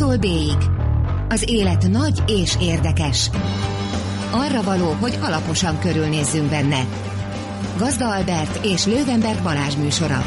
[0.00, 0.70] A-tól B-ig.
[1.28, 3.30] Az élet nagy és érdekes.
[4.32, 6.84] Arra való, hogy alaposan körülnézzünk benne.
[7.78, 10.22] Gazda Albert és Lővenberg Balázs műsora.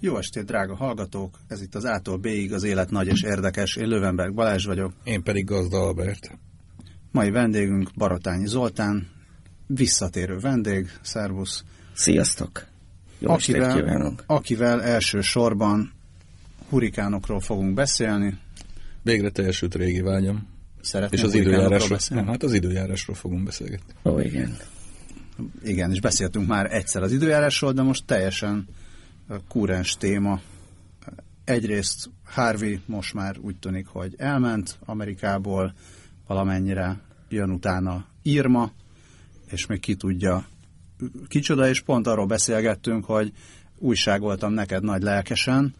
[0.00, 1.38] Jó estét, drága hallgatók!
[1.48, 3.76] Ez itt az A-tól B-ig az élet nagy és érdekes.
[3.76, 4.92] Én Lővenberg Balázs vagyok.
[5.04, 6.38] Én pedig Gazda Albert.
[7.12, 9.08] Mai vendégünk Barotányi Zoltán,
[9.66, 11.64] visszatérő vendég, szervusz.
[11.94, 12.74] Sziasztok!
[13.18, 14.24] Jó akivel, kívánok!
[14.26, 15.92] akivel elsősorban
[16.68, 18.38] hurikánokról fogunk beszélni.
[19.02, 20.46] Végre teljesült régi vágyam.
[20.80, 23.92] Szeretném és az időjárásról, hát az időjárásról fogunk beszélgetni.
[24.04, 24.56] Ó, igen.
[25.62, 28.68] Igen, és beszéltünk már egyszer az időjárásról, de most teljesen
[29.48, 30.40] kúrens téma.
[31.44, 35.74] Egyrészt Harvey most már úgy tűnik, hogy elment Amerikából,
[36.26, 38.72] valamennyire jön utána Irma,
[39.50, 40.46] és még ki tudja
[41.28, 43.32] kicsoda, és pont arról beszélgettünk, hogy
[43.78, 45.74] újságoltam neked nagy lelkesen,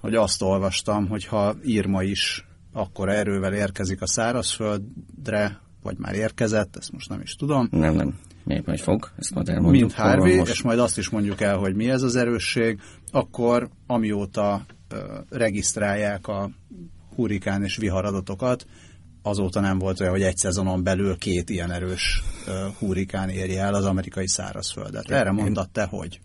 [0.00, 6.76] hogy azt olvastam, hogy ha Irma is akkor erővel érkezik a szárazföldre, vagy már érkezett,
[6.76, 7.68] ezt most nem is tudom.
[7.70, 8.18] Nem, nem.
[8.44, 9.82] Még majd fog, ezt majd elmondjuk.
[9.82, 14.66] Mint Harvey, és majd azt is mondjuk el, hogy mi ez az erősség, akkor amióta
[14.92, 14.98] uh,
[15.30, 16.50] regisztrálják a
[17.14, 18.66] hurikán és viharadatokat,
[19.26, 23.74] azóta nem volt olyan, hogy egy szezonon belül két ilyen erős uh, hurikán érje el
[23.74, 25.10] az amerikai szárazföldet.
[25.10, 26.20] Erre mondtad te, hogy?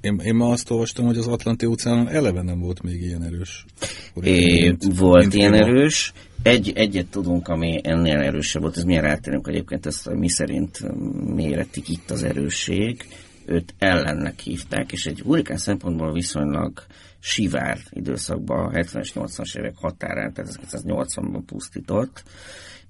[0.00, 3.64] Én, én ma azt olvastam, hogy az Atlanti óceánon eleve nem volt még ilyen erős.
[4.20, 6.12] É, mint, volt mint ilyen erős.
[6.42, 10.80] Egy, egyet tudunk, ami ennél erősebb volt, ez milyen rátérünk egyébként, ezt mi szerint
[11.34, 13.08] méretik itt az erősség.
[13.46, 16.72] Őt ellennek hívták, és egy hurikán szempontból viszonylag
[17.20, 22.22] sivár időszakban, a 70-es, 80-as évek határán, tehát 1980-ban pusztított,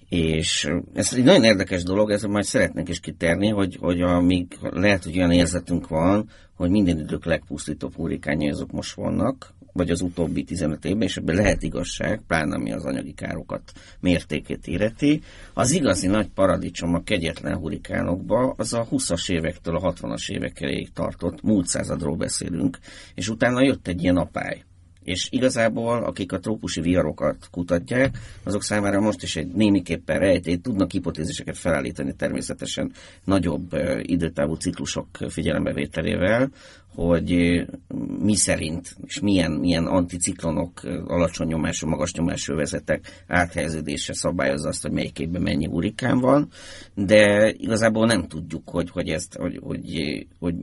[0.09, 5.05] és ez egy nagyon érdekes dolog, ez majd szeretnénk is kiterni, hogy, hogy amíg lehet,
[5.05, 10.45] hogy olyan érzetünk van, hogy minden idők legpusztítóbb hurikányai azok most vannak, vagy az utóbbi
[10.45, 15.23] 15 évben, és ebben lehet igazság, pláne ami az anyagi károkat mértékét éreti.
[15.55, 21.42] Az igazi nagy paradicsom a kegyetlen hurikánokba az a 20-as évektől a 60-as évekig tartott,
[21.42, 22.79] múlt századról beszélünk,
[23.14, 24.64] és utána jött egy ilyen apály
[25.05, 30.90] és igazából, akik a trópusi viharokat kutatják, azok számára most is egy némiképpen rejtély, tudnak
[30.90, 32.92] hipotéziseket felállítani természetesen
[33.24, 36.50] nagyobb időtávú ciklusok figyelembevételével,
[36.94, 37.61] hogy
[38.22, 44.90] mi szerint, és milyen, milyen anticiklonok, alacsony nyomású, magas nyomású vezetek áthelyeződése szabályozza azt, hogy
[44.90, 46.48] melyik évben mennyi hurikán van,
[46.94, 50.55] de igazából nem tudjuk, hogy, hogy, ezt, hogy, hogy, hogy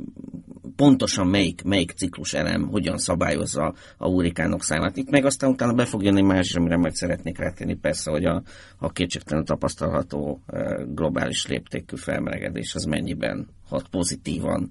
[0.77, 4.97] pontosan melyik, melyik ciklus elem hogyan szabályozza a hurikánok számát.
[4.97, 8.41] Itt meg aztán utána be fog jönni más, amire meg szeretnék rátenni, persze, hogy a,
[8.77, 10.41] a kétségtelenül tapasztalható
[10.87, 14.67] globális léptékű felmelegedés az mennyiben hat pozitívan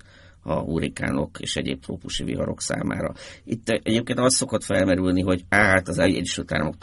[0.47, 3.12] a hurikánok és egyéb trópusi viharok számára.
[3.45, 6.77] Itt egyébként az szokott felmerülni, hogy hát az Egyesült Államok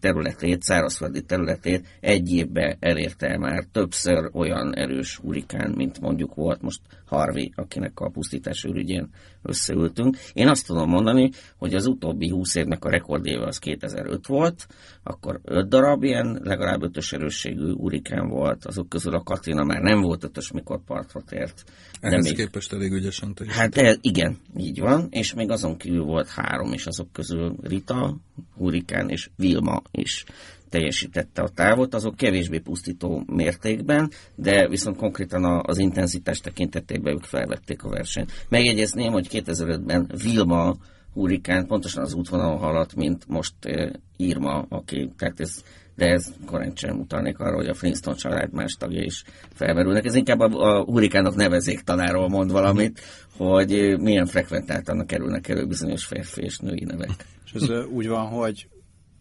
[0.00, 6.80] területét, szárazföldi területét egy évben elérte már többször olyan erős hurikán, mint mondjuk volt most
[7.06, 9.08] Harvey, akinek a pusztítás ürügyén
[9.42, 10.16] összeültünk.
[10.32, 14.66] Én azt tudom mondani, hogy az utóbbi 20 évnek a rekordéve az 2005 volt,
[15.02, 20.00] akkor 5 darab ilyen legalább ötös erősségű hurikán volt, azok közül a Katrina már nem
[20.00, 21.64] volt ötös, mikor partra tért.
[22.00, 22.34] Ehhez még...
[22.34, 26.86] képest elég ügyesen Hát el, igen, így van, és még azon kívül volt három, és
[26.86, 28.16] azok közül Rita,
[28.56, 30.24] Hurikán és Vilma is
[30.68, 37.82] teljesítette a távot, azok kevésbé pusztító mértékben, de viszont konkrétan az intenzitás tekintetében ők felvették
[37.84, 38.32] a versenyt.
[38.48, 40.76] Megjegyezném, hogy 2005-ben Vilma
[41.12, 45.62] hurikán pontosan az útvonalon haladt, mint most uh, Irma, aki, tehát ez
[46.00, 49.24] de ez korán sem utalnék arra, hogy a Flintstone család más tagja is
[49.54, 50.04] felmerülnek.
[50.04, 53.00] Ez inkább a, a hurikánok nevezéktanáról mond valamit,
[53.36, 57.10] hogy milyen frekventáltan kerülnek elő bizonyos férfi és női nevek.
[57.44, 58.68] És ez úgy van, hogy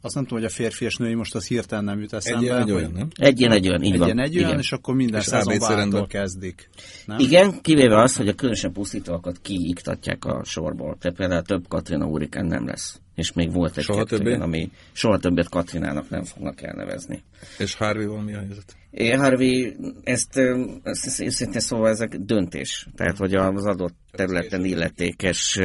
[0.02, 2.56] azt nem tudom, hogy a férfi és női most az hirtelen nem jut eszembe.
[2.56, 3.08] Egy egy olyan, nem?
[3.16, 4.20] Egy egy olyan, így egy van.
[4.20, 6.70] Egy olyan, és akkor minden szezonban kezdik.
[7.06, 7.20] Nem?
[7.20, 10.98] Igen, kivéve az, hogy a különösen pusztítóakat kiiktatják a sorból.
[11.00, 13.02] Tehát például több Katrina hurikán nem lesz.
[13.20, 14.34] És még volt egy soha többé?
[14.34, 17.24] ami soha többet Katrinának nem fognak elnevezni.
[17.58, 18.76] És Harvey-val mi a helyzet?
[18.92, 20.38] É, Harvey, ezt,
[20.84, 22.88] ezt őszintén szóval ezek döntés.
[22.96, 25.60] Tehát, hogy az adott területen illetékes,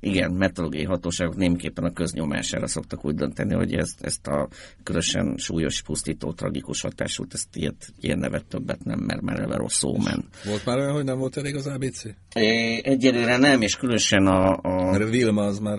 [0.00, 4.48] igen, meteorológiai hatóságok némiképpen a köznyomására szoktak úgy dönteni, hogy ezt, ezt a
[4.82, 9.78] különösen súlyos, pusztító, tragikus hatású, ezt ilyet, ilyen nevet többet nem, mert már eleve rossz
[9.78, 10.24] szómen.
[10.44, 12.04] Volt már olyan, hogy nem volt elég az ABC?
[12.34, 14.58] É, egyelőre nem, és különösen a...
[14.62, 14.90] a...
[14.90, 15.78] Mert Vilma az már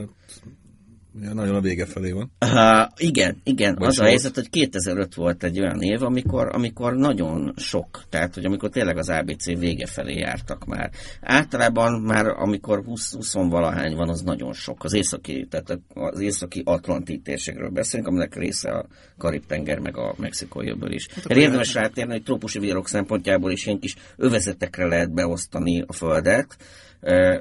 [1.13, 2.31] nagyon a vége felé van.
[2.45, 3.75] Uh, igen, igen.
[3.75, 4.07] Vagy az volt?
[4.07, 8.69] a helyzet, hogy 2005 volt egy olyan év, amikor, amikor nagyon sok, tehát hogy amikor
[8.69, 10.91] tényleg az ABC vége felé jártak már.
[11.21, 14.83] Általában már amikor 20-20 valahány van, az nagyon sok.
[14.83, 18.85] Az északi, tehát az északi Atlanti térségről beszélünk, aminek része a
[19.17, 21.07] Karib-tenger meg a mexikói öböl is.
[21.07, 26.57] Hát érdemes rátérni, hogy trópusi vírok szempontjából is ilyen kis övezetekre lehet beosztani a Földet,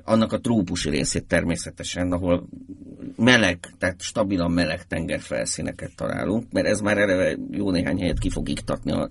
[0.05, 2.49] annak a trópusi részét természetesen, ahol
[3.17, 8.49] meleg, tehát stabilan meleg tengerfelszíneket találunk, mert ez már eleve jó néhány helyet ki fog
[8.49, 9.09] iktatni a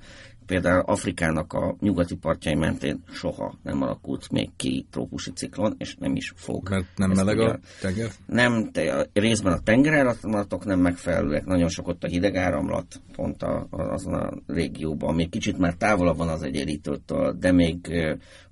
[0.51, 6.15] például Afrikának a nyugati partjai mentén soha nem alakult még ki trópusi ciklon, és nem
[6.15, 6.69] is fog.
[6.69, 8.09] Mert nem Ezt meleg a tenger?
[8.25, 13.67] Nem, te, részben a tengeráramlatok nem megfelelőek, nagyon sok ott a hideg áramlat, pont a,
[13.69, 15.15] azon a régióban.
[15.15, 17.77] Még kicsit már távolabb van az egyenlítőtől, de még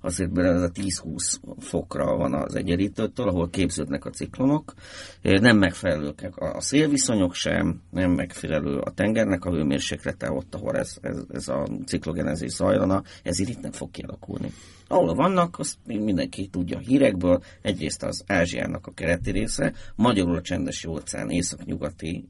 [0.00, 4.74] azért ez a 10-20 fokra van az egyenlítőtől, ahol képződnek a ciklonok.
[5.22, 11.16] Nem megfelelőek a szélviszonyok sem, nem megfelelő a tengernek a hőmérséklete ott, ahol ez, ez,
[11.32, 14.52] ez a ciklogenezis zajlana, ezért itt nem fog kialakulni.
[14.88, 20.40] Ahol vannak, azt mindenki tudja a hírekből, egyrészt az Ázsiának a kereti része, magyarul a
[20.40, 22.28] csendes óceán észak-nyugati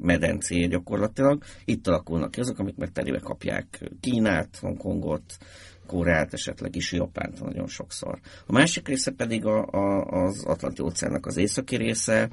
[0.00, 1.42] medencé gyakorlatilag.
[1.64, 5.36] Itt alakulnak ki azok, amik meg kapják Kínát, Hongkongot,
[5.88, 8.18] Koreát, esetleg is Japánt nagyon sokszor.
[8.46, 12.28] A másik része pedig a, a, az Atlanti óceánnak az északi része,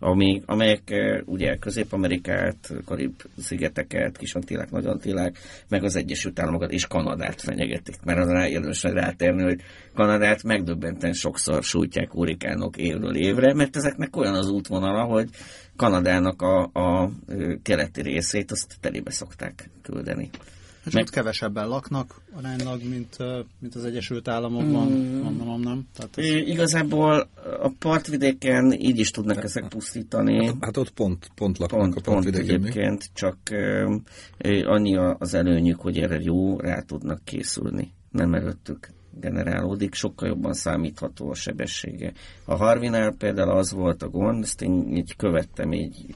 [0.00, 0.82] ami, amelyek
[1.24, 8.02] ugye Közép-Amerikát, Karib-szigeteket, Kis-Antilák, Nagy-Antilák, meg az Egyesült Államokat és Kanadát fenyegetik.
[8.04, 9.60] Mert arra érdemes rátérni, hogy
[9.94, 15.28] Kanadát megdöbbenten sokszor sújtják hurikánok évről évre, mert ezeknek olyan az útvonala, hogy
[15.76, 17.10] Kanadának a, a
[17.62, 20.30] keleti részét azt telébe szokták küldeni.
[20.84, 21.02] És meg...
[21.02, 23.16] ott kevesebben laknak aránylag, mint,
[23.58, 25.20] mint az Egyesült Államokban, mm.
[25.20, 25.86] mondom, nem?
[25.94, 26.24] Tehát ez...
[26.24, 27.28] Igazából
[27.62, 30.46] a partvidéken így is tudnak hát, ezek pusztítani.
[30.46, 32.60] Hát, hát ott pont, pont laknak pont, a partvidéken.
[32.60, 33.36] Pont egyébként, csak
[34.44, 37.92] uh, annyi az előnyük, hogy erre jó rá tudnak készülni.
[38.10, 38.88] Nem előttük
[39.20, 42.12] generálódik, sokkal jobban számítható a sebessége.
[42.44, 46.14] A Harvinál például az volt a gond, ezt én így követtem így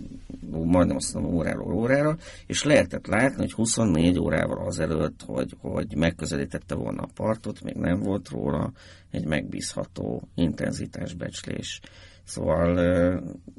[0.50, 6.74] majdnem azt mondom óráról órára, és lehetett látni, hogy 24 órával azelőtt, hogy, hogy megközelítette
[6.74, 8.72] volna a partot, még nem volt róla
[9.10, 11.80] egy megbízható intenzitásbecslés.
[12.24, 12.78] Szóval,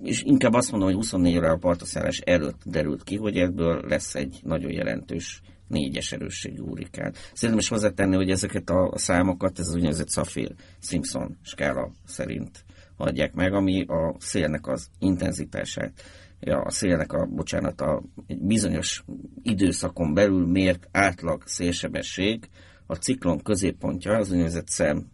[0.04, 4.16] és inkább azt mondom, hogy 24 óra a partoszállás előtt derült ki, hogy ebből lesz
[4.16, 7.14] egy nagyon jelentős négyes erősségű hurikán.
[7.34, 12.66] Szerintem is hozzátenni, hogy ezeket a számokat, ez az úgynevezett Safir-Simpson skála szerint
[12.98, 16.02] adják meg, ami a szélnek az intenzitását,
[16.40, 19.04] a szélnek a, bocsánat, a egy bizonyos
[19.42, 22.50] időszakon belül mért átlag szélsebesség,
[22.86, 25.08] a ciklon középpontja, az úgynevezett szem,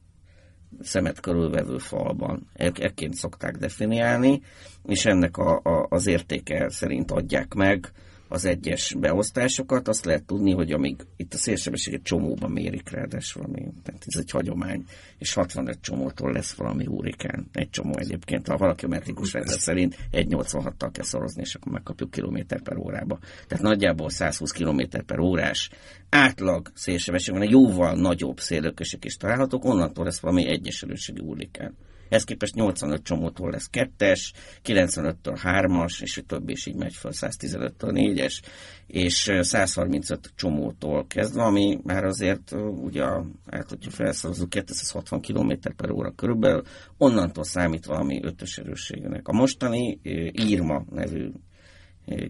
[0.80, 2.48] szemet körülvevő falban.
[2.54, 4.42] Ekként szokták definiálni,
[4.86, 7.92] és ennek a, a, az értéke szerint adják meg
[8.32, 13.72] az egyes beosztásokat, azt lehet tudni, hogy amíg itt a szélsebességet csomóban mérik ráadásul, valami,
[13.84, 14.86] tehát ez egy hagyomány,
[15.18, 17.48] és 65 csomótól lesz valami hurikán.
[17.52, 22.12] Egy csomó egyébként, ha valaki a metrikus rendszer szerint 1,86-tal kell szorozni, és akkor megkapjuk
[22.12, 23.20] kilométer per órába.
[23.48, 25.70] Tehát nagyjából 120 kilométer per órás
[26.10, 31.76] átlag szélsebesség van, egy jóval nagyobb szélökösök is találhatók, onnantól lesz valami egyes erősségű hurikán.
[32.12, 34.34] Ez képest 85 csomótól lesz kettes,
[34.66, 38.42] 95-től 3-as, és a többi is így megy fel 115-től 4-es,
[38.88, 42.52] és 135 csomótól kezdve, ami már azért
[42.84, 43.04] ugye,
[43.52, 46.64] hát hogyha felszorozzuk 260 km per óra körülbelül,
[46.98, 49.28] onnantól számít valami ötös erősségűnek.
[49.28, 50.00] A mostani
[50.32, 51.32] Írma nevű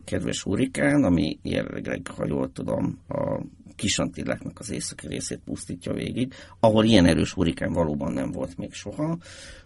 [0.06, 3.42] kedves hurikán, ami jelenleg, ha jól tudom, a
[3.76, 9.18] Kisantilláknak az északi részét pusztítja végig, ahol ilyen erős hurikán valóban nem volt még soha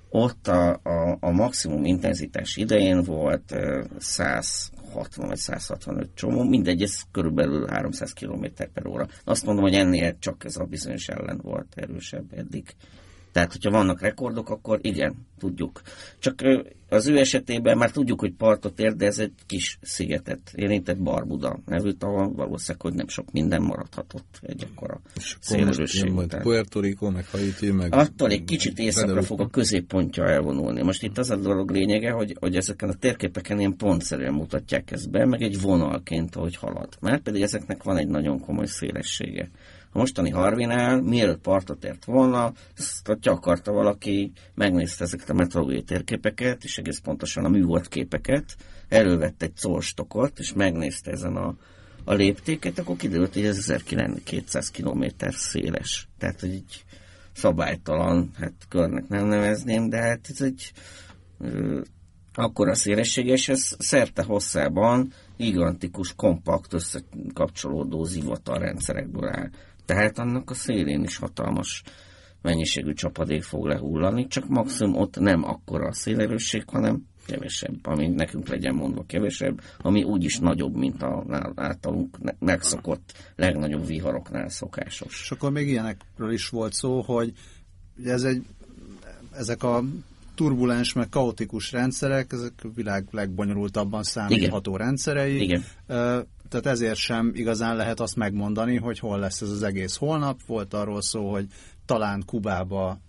[0.10, 3.56] ott a, a, a maximum intenzitás idején volt
[3.98, 9.08] 160 vagy 165 csomó, mindegy, ez körülbelül 300 km per óra.
[9.24, 12.76] Azt mondom, hogy ennél csak ez a bizonyos ellen volt erősebb eddig.
[13.36, 15.82] Tehát, hogyha vannak rekordok, akkor igen, tudjuk.
[16.20, 16.42] Csak
[16.90, 21.60] az ő esetében már tudjuk, hogy partot ér, de ez egy kis szigetet érintett Barbuda
[21.66, 25.02] nevűt, ahol valószínűleg, hogy nem sok minden maradhatott egy akkora
[25.40, 26.12] szélsőség.
[26.12, 27.94] Majd Puerto Rico, meg Haiti, meg...
[27.94, 30.84] Attól egy kicsit északra fog a középpontja elvonulni.
[30.84, 35.10] Most itt az a dolog lényege, hogy, hogy ezeken a térképeken ilyen pontszerűen mutatják ezt
[35.10, 36.98] be, meg egy vonalként, ahogy halad.
[37.00, 39.50] Mert pedig ezeknek van egy nagyon komoly szélessége.
[39.96, 45.84] A mostani Harvinál, mielőtt partot ért volna, ezt hogyha akarta valaki, megnézte ezeket a meteorológiai
[45.84, 48.56] térképeket, és egész pontosan a műhold képeket,
[48.90, 51.56] elővette egy szolstokot, és megnézte ezen a,
[52.04, 56.08] a léptéket, akkor kiderült, hogy ez 1200 km széles.
[56.18, 56.84] Tehát, hogy egy
[57.34, 60.72] szabálytalan, hát körnek nem nevezném, de hát ez egy
[62.34, 69.50] akkor a szélessége, és ez szerte hosszában gigantikus, kompakt, összekapcsolódó zivatarrendszerekből áll.
[69.86, 71.84] Tehát annak a szélén is hatalmas
[72.42, 78.48] mennyiségű csapadék fog lehullani, csak maximum ott nem akkora a szélerősség, hanem kevesebb, ami nekünk
[78.48, 81.26] legyen mondva kevesebb, ami úgyis nagyobb, mint a
[81.56, 85.22] általunk megszokott legnagyobb viharoknál szokásos.
[85.22, 87.34] És akkor még ilyenekről is volt szó, hogy
[88.04, 88.46] ez egy,
[89.32, 89.84] ezek a
[90.36, 94.86] turbulens, meg kaotikus rendszerek, ezek a világ legbonyolultabban számítható Igen.
[94.86, 95.42] rendszerei.
[95.42, 95.64] Igen.
[96.50, 100.40] Tehát ezért sem igazán lehet azt megmondani, hogy hol lesz ez az egész holnap.
[100.46, 101.48] Volt arról szó, hogy
[101.86, 103.00] talán Kubába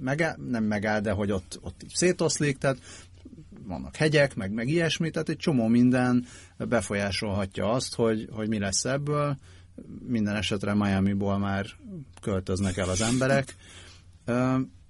[0.00, 2.78] megáll, nem megáll, de hogy ott, ott így szétoszlik, tehát
[3.66, 8.84] vannak hegyek, meg, meg ilyesmi, tehát egy csomó minden befolyásolhatja azt, hogy, hogy mi lesz
[8.84, 9.36] ebből.
[10.06, 11.66] Minden esetre Miami-ból már
[12.20, 13.56] költöznek el az emberek.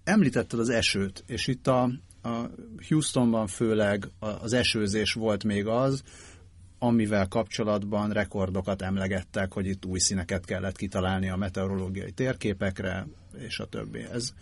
[0.04, 1.82] Említetted az esőt, és itt a,
[2.22, 2.50] a
[2.88, 6.02] Houstonban főleg az esőzés volt még az,
[6.82, 13.06] amivel kapcsolatban rekordokat emlegettek, hogy itt új színeket kellett kitalálni a meteorológiai térképekre,
[13.38, 14.06] és a többi.
[14.12, 14.32] Ez,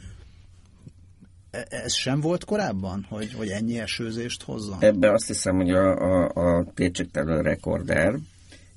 [1.50, 4.76] e, ez sem volt korábban, hogy, hogy ennyi esőzést hozzon?
[4.80, 8.18] Ebbe azt hiszem, hogy a, a, a tétségtelő rekorder,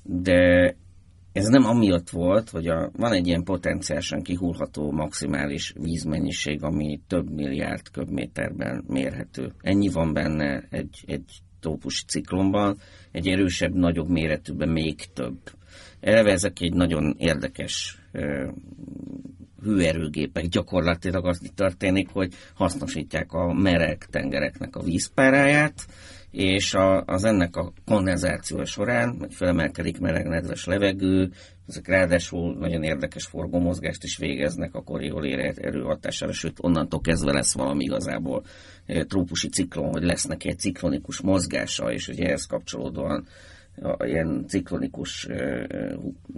[0.02, 0.74] de
[1.32, 7.30] ez nem amiatt volt, hogy a, van egy ilyen potenciálisan kihullható maximális vízmennyiség, ami több
[7.30, 9.52] milliárd köbméterben mérhető.
[9.60, 12.78] Ennyi van benne egy, egy trópusi ciklonban,
[13.12, 15.38] egy erősebb, nagyobb méretűben még több.
[16.00, 17.98] Eleve ezek egy nagyon érdekes
[19.62, 20.44] hőerőgépek.
[20.46, 25.86] Gyakorlatilag az történik, hogy hasznosítják a merek tengereknek a vízpáráját,
[26.30, 31.30] és a, az ennek a kondenzáció során, hogy felemelkedik meleg nedves levegő,
[31.68, 37.54] ezek ráadásul nagyon érdekes forgómozgást is végeznek a koriolér erő hatására, sőt onnantól kezdve lesz
[37.54, 38.44] valami igazából
[38.86, 43.26] trópusi ciklon, hogy lesz neki egy ciklonikus mozgása, és ugye ehhez kapcsolódóan
[44.04, 45.28] ilyen ciklonikus,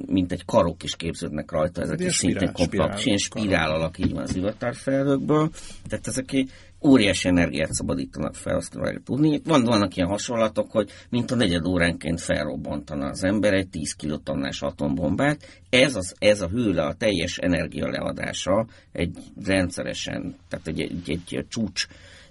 [0.07, 4.23] mint egy karok is képződnek rajta, ezek is szintén kompakt, ilyen spirál alak, így van
[4.23, 5.51] az ivatárfelhőkből.
[5.89, 6.35] Tehát ezek
[6.83, 9.41] óriási energiát szabadítanak fel, azt kell tudni.
[9.45, 14.63] Van, vannak ilyen hasonlatok, hogy mint a negyed óránként felrobbantana az ember egy 10 kilotonnás
[14.63, 15.61] atombombát.
[15.71, 21.35] Ez, az, ez a hőle, a teljes energia leadása egy rendszeresen, tehát egy, egy, egy,
[21.35, 21.87] egy csúcs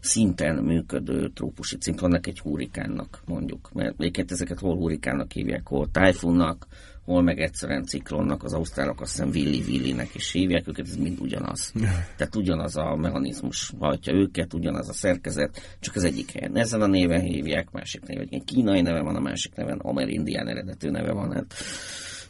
[0.06, 3.70] szinten működő trópusi ciklonnak, egy hurikánnak mondjuk.
[3.74, 6.68] Mert egyébként ezeket hol hurikánnak hívják, hol tájfunnak,
[7.06, 11.20] hol meg egyszerűen ciklonnak, az ausztrálok azt hiszem Willy Willy-nek is hívják, őket ez mind
[11.20, 11.74] ugyanaz.
[12.18, 16.88] Tehát ugyanaz a mechanizmus hajtja őket, ugyanaz a szerkezet, csak az egyik helyen ezen a
[16.88, 21.34] néven hívják, másik néven, egy kínai neve van, a másik neven amerindián eredetű neve van,
[21.34, 21.54] hát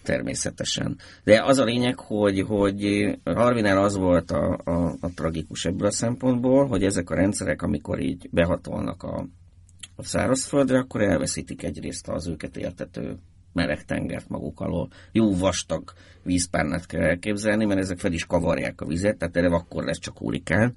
[0.06, 0.98] természetesen.
[1.24, 5.92] De az a lényeg, hogy, hogy Harvinál az volt a, a, a tragikus ebből a
[5.92, 9.28] szempontból, hogy ezek a rendszerek, amikor így behatolnak a,
[9.96, 13.18] a szárazföldre, akkor elveszítik egyrészt az őket értető
[13.54, 14.90] meleg tengert maguk alól.
[15.12, 15.94] Jó vastag
[16.24, 20.18] vízpárnát kell elképzelni, mert ezek fel is kavarják a vizet, tehát erre akkor lesz csak
[20.18, 20.76] hurikán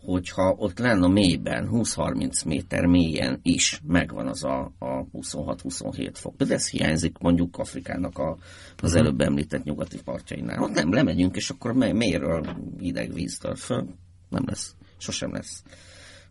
[0.00, 6.36] hogyha ott lenne a mélyben, 20-30 méter mélyen is megvan az a, a 26-27 fok.
[6.36, 8.36] De ez hiányzik mondjuk Afrikának a,
[8.76, 8.98] az mhm.
[8.98, 10.62] előbb említett nyugati partjainál.
[10.62, 12.46] Ott nem lemegyünk, és akkor mélyről
[12.78, 13.86] hideg víz tart föl.
[14.28, 14.74] Nem lesz.
[14.98, 15.62] Sosem lesz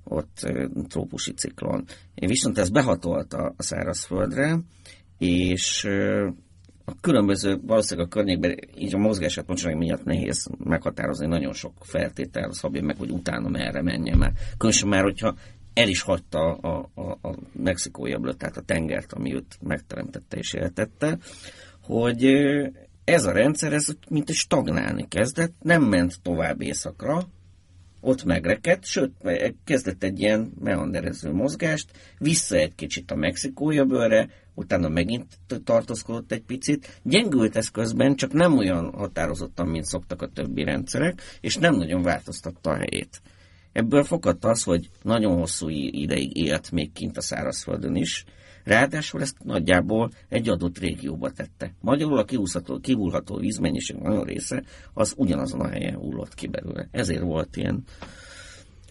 [0.09, 0.47] ott
[0.87, 1.85] trópusi ciklon.
[2.15, 4.59] Viszont ez behatolt a, a szárazföldre,
[5.17, 5.87] és
[6.89, 12.51] a különböző, valószínűleg a környékben így a mozgását mocsarság miatt nehéz meghatározni, nagyon sok feltétel
[12.51, 14.31] szabja meg, hogy utána merre menjen már.
[14.57, 15.35] Különösen már, hogyha
[15.73, 20.53] el is hagyta a, a, a mexikói öblöt, tehát a tengert, ami őt megteremtette és
[20.53, 21.17] éltette,
[21.81, 22.25] hogy
[23.03, 27.27] ez a rendszer, ez mint egy stagnálni kezdett, nem ment tovább északra,
[28.01, 29.11] ott megrekedt, sőt,
[29.63, 35.25] kezdett egy ilyen meanderező mozgást, vissza egy kicsit a mexikói öbölre, utána megint
[35.63, 36.99] tartózkodott egy picit.
[37.03, 42.01] Gyengült ez közben, csak nem olyan határozottan, mint szoktak a többi rendszerek, és nem nagyon
[42.01, 43.21] változtatta a helyét.
[43.71, 48.25] Ebből fokadt az, hogy nagyon hosszú ideig élt még kint a szárazföldön is,
[48.63, 51.73] ráadásul ezt nagyjából egy adott régióba tette.
[51.81, 56.87] Magyarul a kihúzható, kihúlható vízmennyiség nagyon része az ugyanazon a helyen hullott ki belőle.
[56.91, 57.83] Ezért volt ilyen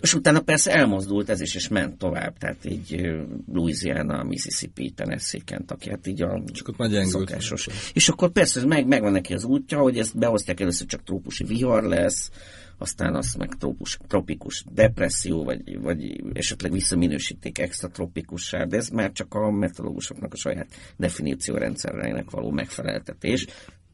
[0.07, 3.17] és utána persze elmozdult ez is, és ment tovább, tehát így
[3.53, 7.69] Louisiana, Mississippi, Tennessee, Kentucky, hát így a csak ott szokásos.
[7.93, 11.83] És akkor persze meg, megvan neki az útja, hogy ezt behozták először csak trópusi vihar
[11.83, 12.31] lesz,
[12.79, 19.13] aztán az meg trópus, tropikus depresszió, vagy, vagy esetleg visszaminősítik extra tropikussá, de ez már
[19.13, 23.47] csak a meteorológusoknak a saját definíciórendszereinek való megfeleltetés.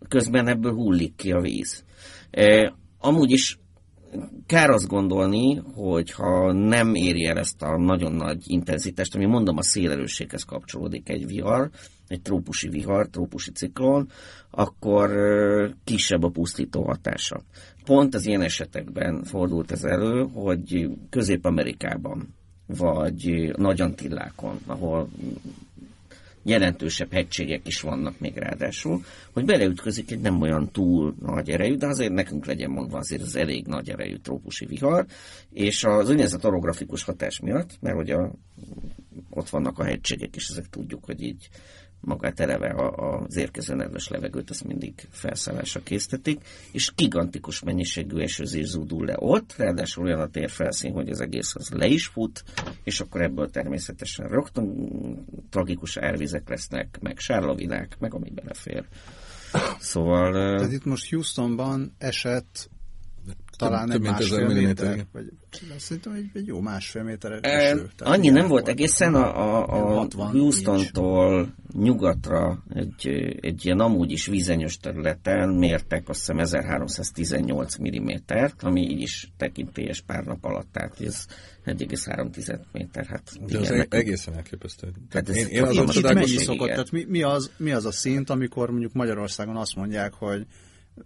[0.09, 1.85] Közben ebből hullik ki a víz.
[2.31, 3.59] E, amúgy is
[4.47, 9.57] kár azt gondolni, hogy ha nem éri el ezt a nagyon nagy intenzitást, ami mondom
[9.57, 11.71] a szélerősséghez kapcsolódik egy vihar,
[12.09, 14.09] egy trópusi vihar, trópusi ciklon,
[14.51, 15.11] akkor
[15.85, 17.43] kisebb a pusztító hatása.
[17.85, 22.35] Pont az ilyen esetekben fordult ez elő, hogy Közép-Amerikában,
[22.67, 25.09] vagy Nagy-Antillákon, ahol
[26.43, 31.87] jelentősebb hegységek is vannak még ráadásul, hogy beleütközik egy nem olyan túl nagy erejű, de
[31.87, 35.07] azért nekünk legyen mondva azért az elég nagy erejű trópusi vihar,
[35.53, 38.33] és az úgynevezett orografikus hatás miatt, mert hogy a,
[39.31, 41.49] ott vannak a hegységek, és ezek tudjuk, hogy így
[42.05, 49.05] magát eleve az érkező nedves levegőt, ezt mindig felszállásra késztetik, és gigantikus mennyiségű esőzés zúdul
[49.05, 52.45] le ott, ráadásul olyan a térfelszín, hogy az egész az le is fut,
[52.85, 58.85] és akkor ebből természetesen rögtön tragikus árvizek lesznek, meg sárlavinák, meg ami belefér.
[59.79, 60.33] Szóval...
[60.57, 62.71] Tehát itt most Houstonban esett
[63.63, 65.25] talán több, egy másfél méter, vagy
[65.79, 67.91] szerintem egy, egy jó másfél méter eső.
[67.99, 73.07] E, annyi nem volt egészen, a, a, a Houston-tól nyugatra egy,
[73.41, 80.01] egy ilyen amúgy is vízenyös területen mértek azt hiszem 1318 mm-t, ami így is tekintélyes
[80.01, 81.27] pár nap alatt, tehát ez
[81.67, 83.07] 1,3 méter.
[83.07, 84.93] Hát De az igen, egészen elképesztő.
[85.11, 88.31] Tehát ez én, én azon csodálkozom, szokott, tehát mi, mi, az, mi az a szint,
[88.31, 90.47] amikor mondjuk Magyarországon azt mondják, hogy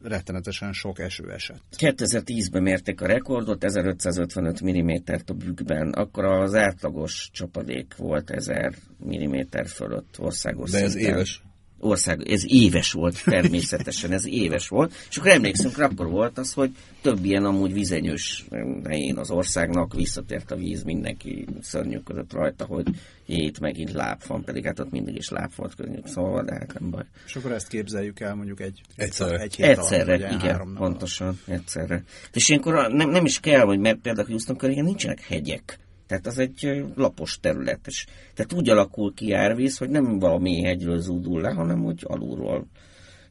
[0.02, 1.62] rettenetesen sok eső esett.
[1.76, 8.74] 2010-ben mérték a rekordot, 1555 mm-t a bükkben, akkor az átlagos csapadék volt 1000
[9.06, 11.14] mm fölött országos De ez szinten.
[11.14, 11.42] éves?
[11.80, 16.70] Ország, ez éves volt természetesen, ez éves volt, és akkor emlékszünk, akkor volt az, hogy
[17.02, 18.44] több ilyen amúgy vizenyős
[18.84, 22.86] helyén az országnak visszatért a víz, mindenki szörnyűködött rajta, hogy
[23.26, 26.78] itt megint láb van, pedig hát ott mindig is láb volt környék, szóval, de hát
[26.78, 27.04] nem baj.
[27.26, 31.40] És akkor ezt képzeljük el mondjuk egy, egyszerre, egy hét egyszerre alatt, igen, három pontosan,
[31.46, 32.02] egyszerre.
[32.32, 36.38] És ilyenkor nem, nem is kell, hogy mert például Houston környékén nincsenek hegyek, tehát az
[36.38, 37.86] egy lapos terület.
[37.86, 42.66] És, tehát úgy alakul ki árvíz, hogy nem valami hegyről zúdul le, hanem úgy alulról.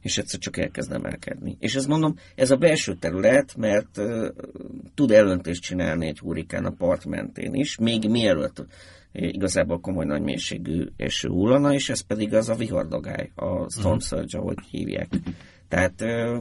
[0.00, 1.56] És egyszer csak elkezd emelkedni.
[1.60, 4.28] És ezt mondom, ez a belső terület, mert uh,
[4.94, 8.66] tud elöntést csinálni egy hurikán a part mentén is, még mielőtt
[9.12, 14.38] igazából komoly nagy mélységű eső hullana, és ez pedig az a vihardagály, a storm surge,
[14.38, 15.08] ahogy hívják.
[15.68, 16.40] Tehát uh,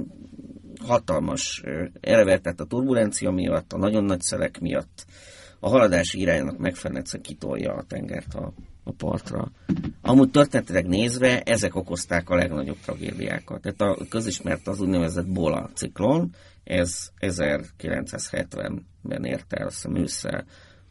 [0.80, 1.62] hatalmas,
[2.02, 5.06] tehát a turbulencia miatt, a nagyon nagy szelek miatt,
[5.66, 9.52] a haladási iránynak megfelelően kitolja a tengert a, a partra.
[10.02, 13.62] Amúgy történetileg nézve ezek okozták a legnagyobb tragédiákat.
[13.62, 20.46] Tehát a közismert az úgynevezett Bola ciklon, ez 1970-ben érte el, azt hiszem ősszel,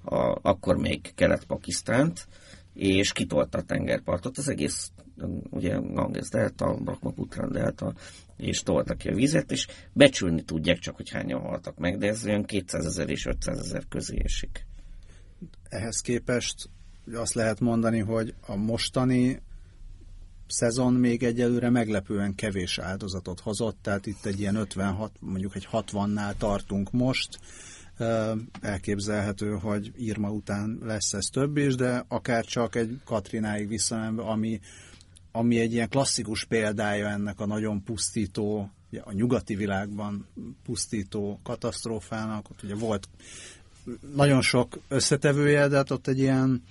[0.04, 2.26] a, akkor még Kelet-Pakisztánt,
[2.72, 4.92] és kitolta a tengerpartot, az egész
[5.50, 7.94] ugye Ganges delta, Brahmaputra delta,
[8.36, 12.24] és toltak ki a vizet, és becsülni tudják csak, hogy hányan haltak meg, de ez
[12.24, 14.66] olyan 200 ezer és 500 ezer közé esik.
[15.68, 16.68] Ehhez képest
[17.12, 19.42] azt lehet mondani, hogy a mostani
[20.46, 26.36] szezon még egyelőre meglepően kevés áldozatot hozott, tehát itt egy ilyen 56, mondjuk egy 60-nál
[26.36, 27.38] tartunk most,
[28.60, 34.60] elképzelhető, hogy Irma után lesz ez több is, de akár csak egy Katrináig visszamenve, ami
[35.36, 38.70] ami egy ilyen klasszikus példája ennek a nagyon pusztító,
[39.04, 40.26] a nyugati világban
[40.64, 43.08] pusztító katasztrófának, ott ugye volt
[44.14, 46.62] nagyon sok összetevője, de hát ott egy ilyen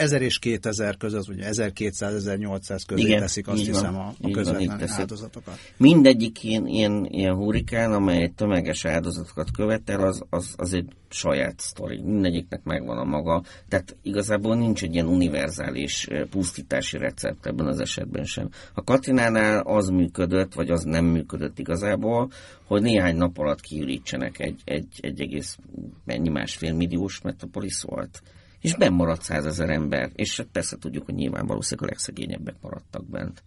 [0.00, 4.88] 1000 és 2000 között, ugye 1200-1800 közé Igen, teszik azt hiszem a, a közvetlen van,
[4.88, 5.58] áldozatokat.
[5.76, 12.02] Mindegyik ilyen, ilyen, ilyen hurikán, amely tömeges áldozatokat követel, az, az, az egy saját sztori.
[12.02, 13.42] Mindegyiknek megvan a maga.
[13.68, 18.48] Tehát igazából nincs egy ilyen univerzális pusztítási recept ebben az esetben sem.
[18.74, 22.30] A Katrinánál az működött, vagy az nem működött igazából,
[22.66, 25.58] hogy néhány nap alatt kiürítsenek egy, egy, egy egész
[26.04, 28.22] mennyi másfél milliós metropolis volt
[28.60, 33.42] és benn maradt százezer ember, és persze tudjuk, hogy nyilván valószínűleg a legszegényebbek maradtak bent.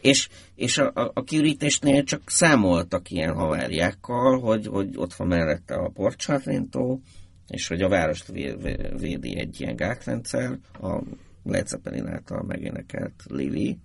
[0.00, 5.74] És, és a, a, a kiürítésnél csak számoltak ilyen haváriákkal, hogy, hogy ott van mellette
[5.74, 7.00] a porcsátrintó,
[7.48, 8.26] és hogy a várost
[8.98, 11.02] védi egy ilyen gátrendszer, a
[11.44, 13.78] Led Zeppelin által megénekelt Lili,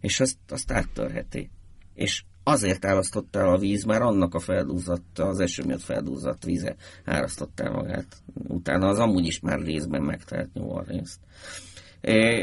[0.00, 1.50] és azt, azt áttörheti.
[1.94, 6.76] És azért árasztott el a víz, már annak a feldúzott, az eső miatt feldúzott víze
[7.04, 8.06] árasztott el magát.
[8.48, 10.72] Utána az amúgy is már részben megtelt New.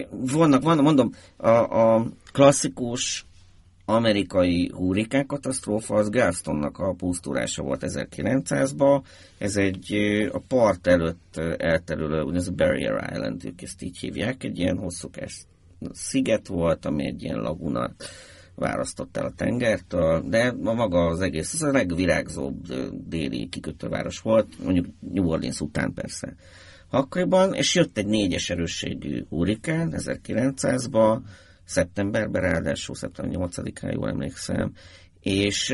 [0.09, 3.25] Vannak, van, mondom, a, a klasszikus
[3.85, 9.03] amerikai hurrikán katasztrófa az Galvestonnak a pusztulása volt 1900-ban.
[9.37, 9.93] Ez egy
[10.31, 15.45] a part előtt elterülő, ez a Barrier Island, ők ezt így hívják, egy ilyen hosszúkás
[15.91, 17.91] sziget volt, ami egy ilyen laguna
[18.55, 22.65] választott el a tengertől, de maga az egész, ez a legvirágzóbb
[23.07, 26.35] déli kikötőváros volt, mondjuk New Orleans után persze.
[26.89, 31.19] Akkoriban, és jött egy négyes erősségű hurikán 1900-ban,
[31.65, 34.73] szeptemberben, ráadásul szeptember 8-án, jól emlékszem,
[35.25, 35.67] és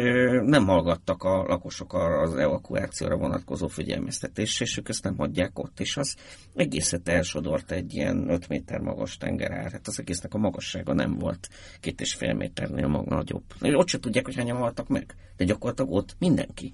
[0.46, 5.98] nem hallgattak a lakosok az evakuációra vonatkozó figyelmeztetésre, és ők ezt nem hagyják ott, és
[5.98, 6.16] az
[6.56, 9.72] egészet elsodort egy ilyen 5 méter magas tengerár.
[9.72, 13.44] Hát az egésznek a magassága nem volt két és fél méternél maga nagyobb.
[13.62, 16.74] Ott se tudják, hogy hányan haltak meg, de gyakorlatilag ott mindenki.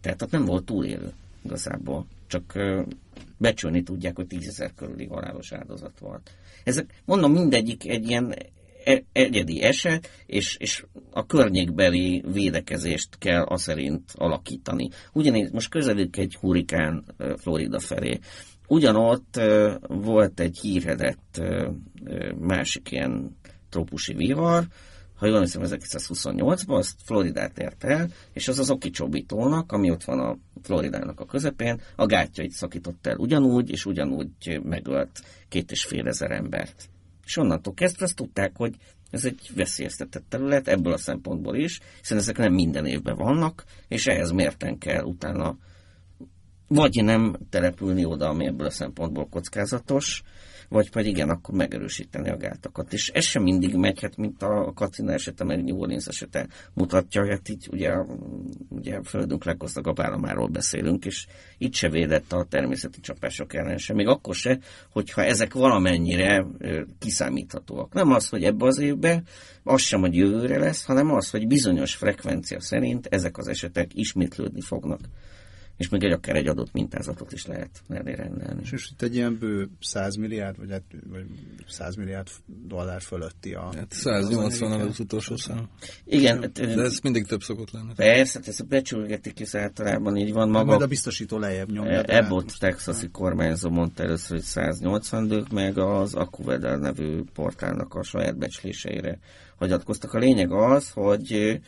[0.00, 1.12] Tehát ott nem volt túlélő
[1.44, 2.58] igazából, csak
[3.36, 6.30] becsülni tudják, hogy tízezer körüli halálos áldozat volt.
[6.64, 8.34] Ezek, mondom, mindegyik egy ilyen
[9.12, 14.88] egyedi eset, és, és a környékbeli védekezést kell a szerint alakítani.
[15.12, 17.04] Ugyanígy most közelük egy hurikán
[17.36, 18.18] Florida felé.
[18.68, 19.40] Ugyanott
[19.88, 21.42] volt egy hírhedett
[22.38, 23.36] másik ilyen
[23.68, 24.66] trópusi vihar,
[25.16, 30.18] ha jól hiszem 1928-ban, azt Floridát ért el, és az az Okicsóbítónak, ami ott van
[30.18, 36.06] a Floridának a közepén, a gátjait szakított el ugyanúgy, és ugyanúgy megölt két és fél
[36.06, 36.88] ezer embert.
[37.26, 38.74] És onnantól kezdve azt tudták, hogy
[39.10, 44.06] ez egy veszélyeztetett terület ebből a szempontból is, hiszen ezek nem minden évben vannak, és
[44.06, 45.56] ehhez mérten kell utána
[46.68, 50.22] vagy nem települni oda, ami ebből a szempontból kockázatos,
[50.68, 52.92] vagy pedig igen, akkor megerősíteni a gátakat.
[52.92, 57.28] És ez sem mindig megy, hát mint a Katrina esete, meg New Orleans esete mutatja,
[57.28, 57.92] hát így ugye,
[58.68, 61.26] ugye a földünk leggazdagabb államáról beszélünk, és
[61.58, 64.58] itt se védett a természeti csapások ellen sem, még akkor se,
[64.90, 66.46] hogyha ezek valamennyire
[66.98, 67.92] kiszámíthatóak.
[67.92, 69.22] Nem az, hogy ebbe az évbe,
[69.62, 74.60] az sem, hogy jövőre lesz, hanem az, hogy bizonyos frekvencia szerint ezek az esetek ismétlődni
[74.60, 75.00] fognak
[75.76, 78.60] és még egy akár egy adott mintázatot is lehet mellé rendelni.
[78.62, 81.24] És most itt egy ilyen bő 100 milliárd, vagy, hát, vagy
[81.68, 82.28] 100 milliárd
[82.66, 83.72] dollár fölötti a...
[83.74, 85.68] Hát 180 az, az utolsó szám.
[86.04, 86.40] Igen.
[86.40, 87.92] Hát, De ez mindig több szokott lenni.
[87.96, 90.48] Persze, hát ez a becsülgetik, ez általában így van.
[90.48, 92.02] Maga, majd a biztosító lejjebb nyomja.
[92.02, 98.38] Ebbot texasi kormányzó mondta először, hogy 180 dők, meg az AccuWeather nevű portálnak a saját
[98.38, 99.18] becsléseire
[99.56, 100.12] hagyatkoztak.
[100.12, 101.60] A lényeg az, hogy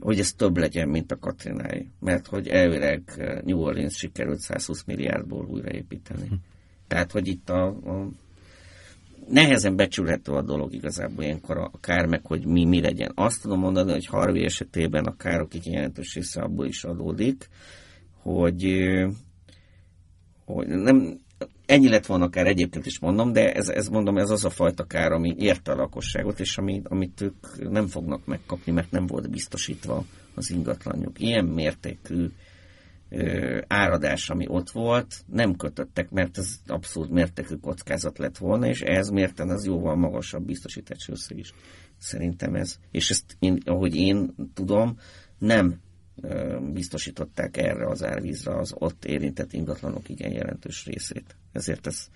[0.00, 1.90] hogy ez több legyen, mint a Katrinái.
[2.00, 3.02] Mert hogy elvileg
[3.44, 6.26] New Orleans sikerült 120 milliárdból újraépíteni.
[6.26, 6.34] Hm.
[6.86, 8.08] Tehát, hogy itt a, a
[9.28, 13.12] nehezen becsülhető a dolog igazából ilyenkor a kár, meg hogy mi, mi legyen.
[13.14, 17.48] Azt tudom mondani, hogy Harvey esetében a károk így jelentős része abból is adódik,
[18.22, 18.86] hogy,
[20.44, 21.20] hogy nem,
[21.66, 24.84] ennyi lett volna akár egyébként is mondom, de ez, ez mondom, ez az a fajta
[24.84, 29.30] kár, ami érte a lakosságot, és ami, amit ők nem fognak megkapni, mert nem volt
[29.30, 31.20] biztosítva az ingatlanjuk.
[31.20, 32.26] Ilyen mértékű
[33.08, 38.80] ö, áradás, ami ott volt, nem kötöttek, mert ez abszolút mértékű kockázat lett volna, és
[38.80, 41.52] ehhez mérten az jóval magasabb biztosítási összeg is.
[41.98, 42.78] Szerintem ez.
[42.90, 44.98] És ezt, én, ahogy én tudom,
[45.38, 45.80] nem
[46.72, 51.36] biztosították erre az árvízre az ott érintett ingatlanok igen jelentős részét.
[51.52, 52.08] Ezért ez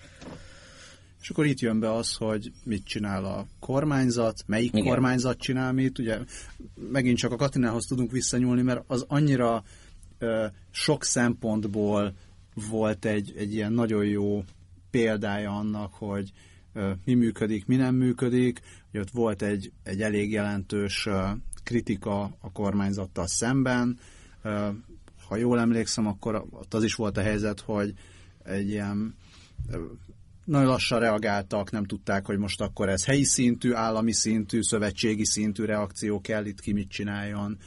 [1.22, 4.84] és akkor itt jön be az, hogy mit csinál a kormányzat, melyik Igen.
[4.84, 5.98] kormányzat csinál mit.
[5.98, 6.18] Ugye
[6.90, 9.64] megint csak a Katinához tudunk visszanyúlni, mert az annyira
[10.18, 12.14] ö, sok szempontból
[12.70, 14.44] volt egy, egy ilyen nagyon jó
[14.90, 16.32] példája annak, hogy
[16.72, 18.60] ö, mi működik, mi nem működik.
[18.90, 21.28] Ugye ott volt egy, egy elég jelentős ö,
[21.64, 23.98] kritika a kormányzattal szemben.
[25.28, 27.94] Ha jól emlékszem, akkor ott az is volt a helyzet, hogy
[28.44, 29.14] egy ilyen
[30.44, 35.64] nagyon lassan reagáltak, nem tudták, hogy most akkor ez helyi szintű, állami szintű, szövetségi szintű
[35.64, 37.58] reakció kell, itt ki mit csináljon.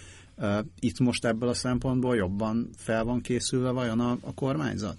[0.79, 4.97] Itt most ebből a szempontból jobban fel van készülve vajon a, a kormányzat?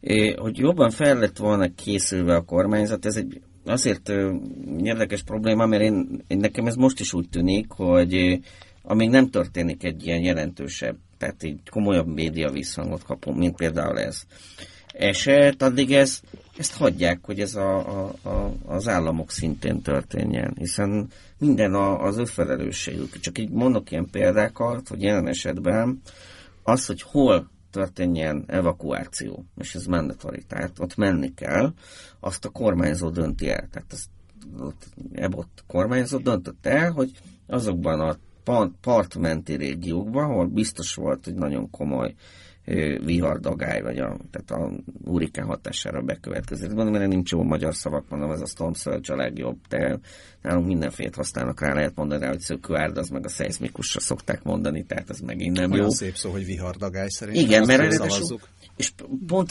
[0.00, 4.08] É, hogy jobban fel lett volna készülve a kormányzat, ez egy azért
[4.82, 8.40] érdekes probléma, mert én, én nekem ez most is úgy tűnik, hogy
[8.82, 14.22] amíg nem történik egy ilyen jelentősebb, tehát egy komolyabb média visszhangot kapom, mint például ez
[14.92, 16.20] eset, addig ez,
[16.56, 22.16] ezt hagyják, hogy ez a, a, a, az államok szintén történjen, hiszen minden a, az
[22.18, 23.20] ő felelősségük.
[23.20, 26.02] Csak így mondok ilyen példákat, hogy jelen esetben
[26.62, 31.72] az, hogy hol történjen evakuáció, és ez mandatory, tehát ott menni kell,
[32.20, 33.68] azt a kormányzó dönti el.
[33.70, 34.08] Tehát ezt
[34.58, 37.10] ott, kormányzó döntött el, hogy
[37.46, 38.16] azokban a
[38.80, 42.14] partmenti régiókban, ahol biztos volt, hogy nagyon komoly
[43.04, 44.70] vihardagály, vagy a, tehát a
[45.04, 46.72] hurikán hatására bekövetkezik.
[46.72, 49.98] Mondom, mert nincs jó magyar szavak, mondom, ez a storm surge a legjobb, de
[50.42, 54.84] nálunk mindenfélet használnak rá, lehet mondani rá, hogy szökőárd, az meg a szeizmikusra szokták mondani,
[54.84, 55.90] tehát ez megint nem Olyan jó.
[55.90, 57.44] szép szó, hogy vihardagály szerintem.
[57.44, 58.48] Igen, mert szavazzuk.
[58.76, 58.92] és
[59.26, 59.50] pont,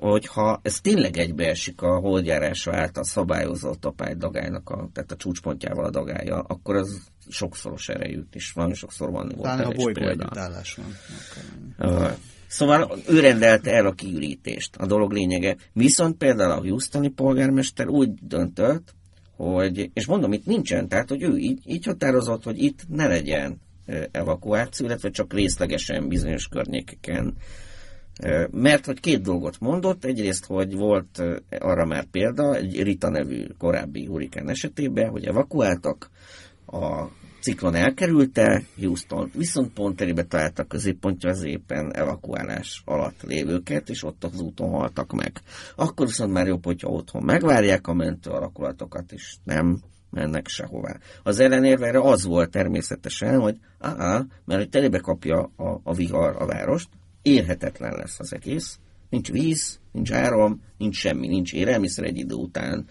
[0.00, 5.90] hogyha ez tényleg egybeesik a holdjárása által szabályozott apály dagálynak, a, tehát a csúcspontjával a
[5.90, 10.96] dagája, akkor az sokszoros erejű, és nagyon sokszor van volt Talán a bolygó együttállás van.
[12.48, 15.56] Szóval ő rendelte el a kiürítést, a dolog lényege.
[15.72, 18.94] Viszont például a Houstoni polgármester úgy döntött,
[19.36, 23.60] hogy, és mondom, itt nincsen, tehát, hogy ő így, így határozott, hogy itt ne legyen
[24.10, 27.34] evakuáció, illetve csak részlegesen bizonyos környékeken.
[28.50, 31.22] Mert hogy két dolgot mondott, egyrészt, hogy volt
[31.58, 36.10] arra már példa, egy Rita nevű korábbi hurikán esetében, hogy evakuáltak,
[36.66, 37.08] a
[37.40, 44.24] ciklon elkerülte, Houston viszont pont elébe találta középpontja az éppen evakuálás alatt lévőket, és ott
[44.24, 45.40] az úton haltak meg.
[45.76, 50.96] Akkor viszont már jobb, hogyha otthon megvárják a mentő alakulatokat, és nem mennek sehová.
[51.22, 56.36] Az ellenérve erre az volt természetesen, hogy áá, mert hogy telébe kapja a, a vihar
[56.38, 56.88] a várost,
[57.22, 58.78] érhetetlen lesz az egész,
[59.10, 62.86] nincs víz, nincs áram, nincs semmi, nincs élelmiszer egy idő után,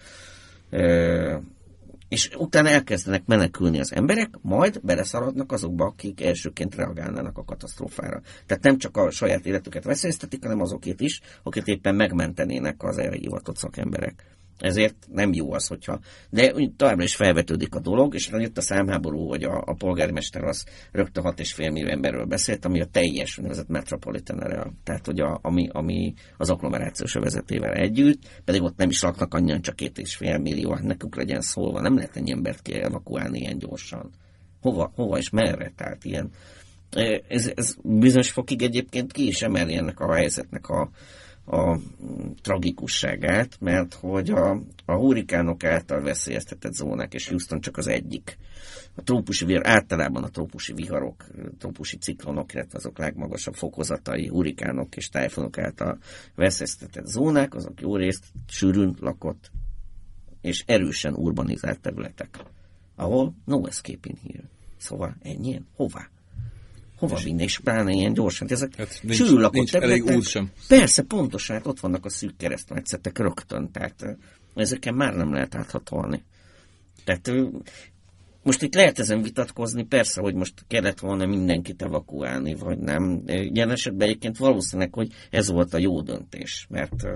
[2.08, 8.20] és utána elkezdenek menekülni az emberek, majd beleszaladnak azokba, akik elsőként reagálnának a katasztrófára.
[8.46, 13.16] Tehát nem csak a saját életüket veszélyeztetik, hanem azokét is, akik éppen megmentenének az erre
[13.16, 14.37] hivatott szakemberek.
[14.58, 16.00] Ezért nem jó az, hogyha...
[16.30, 20.64] De továbbra is felvetődik a dolog, és jött a számháború, hogy a, a polgármester az
[20.92, 25.68] rögtön 6,5 millió emberről beszélt, ami a teljes nevezett metropolitan area, tehát hogy a, ami,
[25.72, 30.82] ami az agglomerációs vezetével együtt, pedig ott nem is laknak annyian, csak 2,5 millió, hát
[30.82, 34.10] nekünk legyen szólva, nem lehet ennyi embert ki evakuálni ilyen gyorsan.
[34.60, 35.72] Hova, hova és merre?
[35.76, 36.30] Tehát ilyen...
[37.28, 40.90] Ez, ez bizonyos fokig egyébként ki is emeli ennek a helyzetnek a,
[41.50, 41.78] a
[42.42, 48.38] tragikusságát, mert hogy a, a hurikánok által veszélyeztetett zónák, és Houston csak az egyik.
[48.94, 51.24] A trópusi vihar, általában a trópusi viharok,
[51.58, 55.98] trópusi ciklonok, illetve azok legmagasabb fokozatai, hurikánok és tájfonok által
[56.34, 59.50] veszélyeztetett zónák, azok jó részt sűrűn lakott
[60.40, 62.38] és erősen urbanizált területek,
[62.94, 64.48] ahol no escape in here.
[64.76, 65.66] Szóval ennyien?
[65.76, 66.08] Hová?
[66.98, 68.48] Hova vinne, és pláne ilyen gyorsan.
[68.50, 70.50] Ezek hát nincs, sűrű nincs elég út sem.
[70.68, 74.18] Persze, pontosan, hát ott vannak a szűk keresztmetszetek rögtön, tehát
[74.54, 76.24] ezeken már nem lehet áthatolni.
[77.04, 77.30] Tehát
[78.42, 83.22] most itt lehet ezen vitatkozni, persze, hogy most kellett volna mindenkit evakuálni, vagy nem.
[83.26, 87.06] Ilyen esetben egyébként valószínűleg, hogy ez volt a jó döntés, mert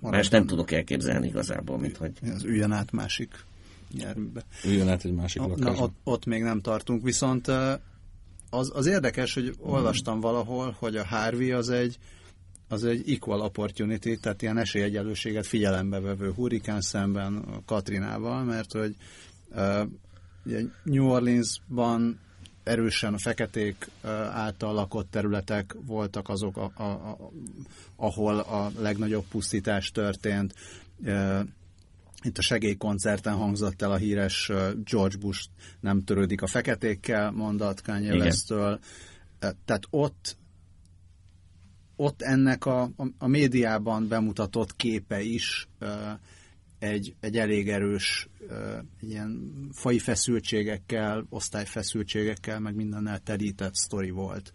[0.00, 2.12] más nem tudok elképzelni igazából, mint hogy...
[2.34, 3.34] Az üljön át másik
[3.94, 4.44] járműbe.
[4.64, 5.70] Üljön át egy másik lakásba.
[5.70, 7.48] Na, ott, ott még nem tartunk, viszont
[8.50, 11.98] az, az érdekes, hogy olvastam valahol, hogy a Harvey az egy
[12.68, 18.96] az egy equal opportunity, tehát ilyen esélyegyelőséget figyelembe vevő hurikán szemben a Katrinával, mert hogy
[19.50, 19.86] uh,
[20.44, 22.20] ugye New Orleansban
[22.62, 23.90] erősen a feketék
[24.32, 27.18] által lakott területek voltak azok, a, a, a,
[27.96, 30.54] ahol a legnagyobb pusztítás történt.
[32.22, 34.50] Itt a segélykoncerten hangzott el a híres
[34.84, 35.48] George Bush
[35.80, 38.80] nem törődik a feketékkel mondat Kanye West-től.
[39.38, 40.38] Tehát ott
[41.96, 45.68] ott ennek a, a, a médiában bemutatott képe is
[46.78, 48.28] egy, egy elég erős
[49.00, 54.52] ilyen fai feszültségekkel, osztályfeszültségekkel, meg mindennel terített sztori volt.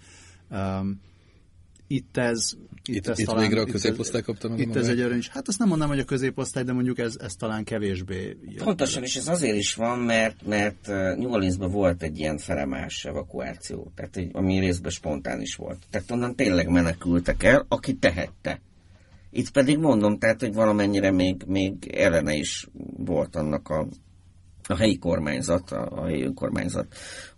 [0.49, 1.01] Um,
[1.88, 2.52] itt ez...
[2.88, 5.21] Itt, itt, ez itt talán, végre a középosztály kapta meg Itt ez egy öröny.
[5.30, 8.38] Hát azt nem mondom, hogy a középosztály, de mondjuk ez, ez talán kevésbé...
[8.58, 13.91] Pontosan, és ez azért is van, mert, mert New Orleansban volt egy ilyen felemás evakuáció,
[13.95, 15.86] tehát egy, ami részben spontán is volt.
[15.89, 18.62] Tehát onnan tényleg menekültek el, aki tehette.
[19.30, 22.67] Itt pedig mondom, tehát, hogy valamennyire még, még ellene is
[22.98, 23.88] volt annak a,
[24.67, 26.95] a helyi kormányzat, a, a helyi önkormányzat,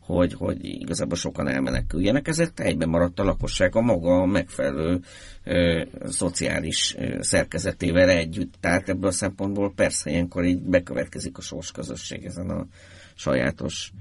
[0.08, 5.00] hogy, hogy igazából sokan elmeneküljenek, ezért egyben maradt a lakosság a maga megfelelő
[5.44, 8.54] ö, szociális ö, szerkezetével együtt.
[8.60, 12.68] Tehát ebből a szempontból persze ilyenkor így bekövetkezik a sorsközösség ezen a
[13.16, 13.92] sajátos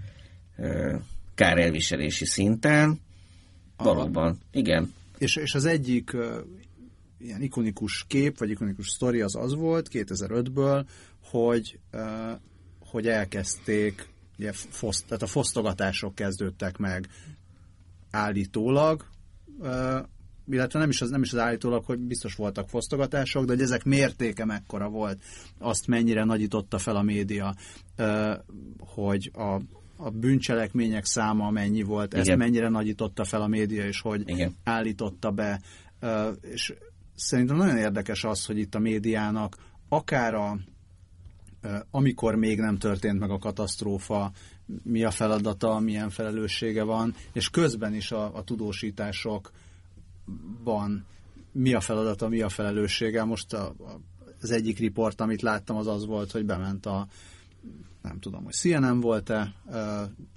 [0.57, 0.97] ö,
[1.35, 3.01] kárelviselési szinten.
[3.77, 4.93] Valóban, igen.
[5.19, 6.41] És, és az egyik ö,
[7.19, 10.85] ilyen ikonikus kép, vagy ikonikus sztori az az volt 2005-ből,
[11.31, 12.31] hogy, ö,
[12.81, 17.09] hogy elkezdték ugye foszt, tehát a fosztogatások kezdődtek meg
[18.11, 19.05] állítólag,
[20.49, 23.85] illetve nem is, az, nem is az állítólag, hogy biztos voltak fosztogatások, de hogy ezek
[23.85, 25.23] mértéke mekkora volt,
[25.59, 27.55] azt mennyire nagyította fel a média,
[28.79, 29.61] hogy a,
[29.97, 32.27] a bűncselekmények száma mennyi volt, Igen.
[32.27, 34.55] ezt mennyire nagyította fel a média, és hogy Igen.
[34.65, 35.61] állította be.
[36.41, 36.75] És
[37.15, 39.57] szerintem nagyon érdekes az, hogy itt a médiának
[39.89, 40.59] akár a,
[41.91, 44.31] amikor még nem történt meg a katasztrófa,
[44.83, 49.51] mi a feladata, milyen felelőssége van, és közben is a, a tudósítások
[50.27, 51.05] Amerikában
[51.53, 53.25] mi a feladata, mi a felelőssége.
[53.25, 54.01] Most a, a,
[54.41, 57.07] az egyik riport, amit láttam, az az volt, hogy bement a
[58.03, 59.55] nem tudom, hogy CNN volt-e,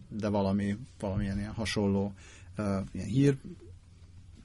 [0.10, 2.14] de valami, valamilyen ilyen hasonló
[2.92, 3.38] ilyen hír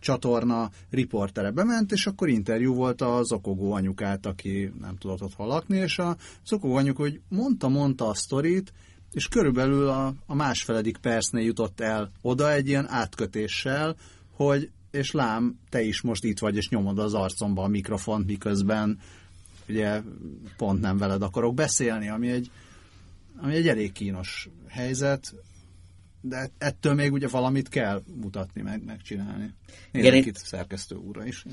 [0.05, 5.77] csatorna riportere bement, és akkor interjú volt a zokogó anyukát, aki nem tudott ott lakni,
[5.77, 8.73] és a zokogó anyuk, hogy mondta-mondta a sztorit,
[9.13, 13.97] és körülbelül a, a másfeledik percnél jutott el oda egy ilyen átkötéssel,
[14.37, 18.99] hogy és lám, te is most itt vagy, és nyomod az arcomba a mikrofont, miközben
[19.69, 20.01] ugye
[20.57, 22.51] pont nem veled akarok beszélni, ami egy,
[23.37, 25.35] ami egy elég kínos helyzet,
[26.27, 29.55] de ettől még ugye valamit kell mutatni, meg, megcsinálni.
[29.93, 31.45] Igen, itt szerkesztő úra is.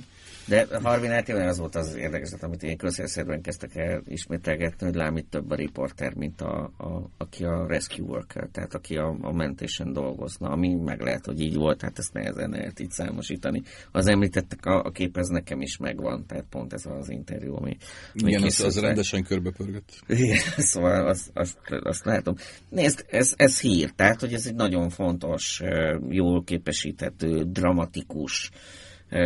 [0.47, 5.17] De Harvinát tényleg az volt az érdekes, amit én közszerszerűen kezdtek el ismételgetni, hogy lám
[5.17, 9.31] itt több a riporter, mint a, a, aki a rescue worker, tehát aki a, a
[9.31, 13.61] mentésen dolgozna, ami meg lehet, hogy így volt, hát ezt nehezen lehet így számosítani.
[13.91, 17.77] Az említettek, a, a kép ez nekem is megvan, tehát pont ez az interjú, ami...
[18.13, 19.89] Igen, az, az rendesen körbepörgött.
[20.07, 20.39] Igen,
[20.71, 22.35] szóval azt, azt, azt látom.
[22.69, 25.61] Nézd, ez, ez hír, tehát hogy ez egy nagyon fontos,
[26.09, 28.51] jól képesíthető, dramatikus,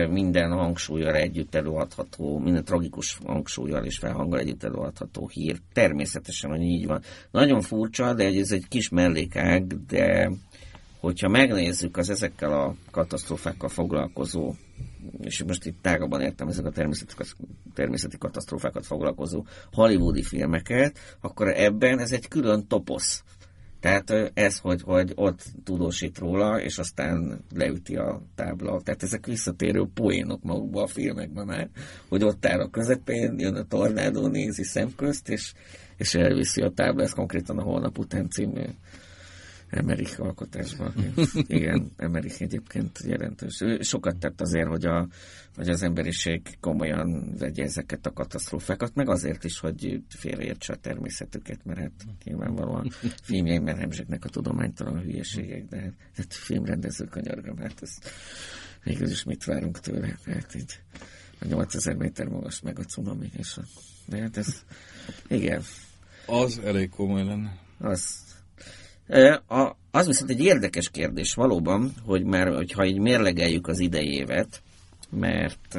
[0.09, 5.57] minden hangsúlyjal együtt előadható, minden tragikus hangsúlyjal és felhanggal együtt előadható hír.
[5.73, 7.01] Természetesen, hogy így van.
[7.31, 10.31] Nagyon furcsa, de ez egy kis mellékág, de
[10.99, 14.53] hogyha megnézzük az ezekkel a katasztrófákkal foglalkozó,
[15.21, 16.71] és most itt tágabban értem ezek a
[17.73, 23.23] természeti, katasztrófákat foglalkozó hollywoodi filmeket, akkor ebben ez egy külön toposz
[23.85, 28.81] tehát ez, hogy, hogy ott tudósít róla, és aztán leüti a tábla.
[28.81, 31.69] Tehát ezek visszatérő poénok magukban a filmekben már,
[32.09, 35.53] hogy ott áll a közepén, jön a tornádó, nézi szemközt, és,
[35.97, 37.03] és elviszi a tábla.
[37.03, 38.63] Ez konkrétan a Holnap után című
[39.75, 40.93] Emerich alkotásban.
[41.47, 43.61] Igen, Emerich egyébként jelentős.
[43.61, 45.07] Ő sokat tett azért, hogy, a,
[45.55, 51.65] hogy az emberiség komolyan vegye ezeket a katasztrófákat, meg azért is, hogy félreértse a természetüket,
[51.65, 51.91] mert hát
[52.23, 52.89] nyilvánvalóan
[53.23, 57.91] filmjeimben hemzsegnek a tudománytalan hülyeségek, de hát filmrendező kanyargam, hát ez
[58.83, 60.17] végül is mit várunk tőle?
[60.25, 60.79] Hát így
[61.39, 63.61] a 8000 méter magas meg a cunami, és a,
[64.05, 64.63] de hát ez,
[65.27, 65.61] igen.
[66.25, 67.57] Az elég komoly lenne.
[67.77, 68.24] Az,
[69.47, 74.61] a, az viszont egy érdekes kérdés valóban, hogy már, hogyha így mérlegeljük az idejévet,
[75.09, 75.77] mert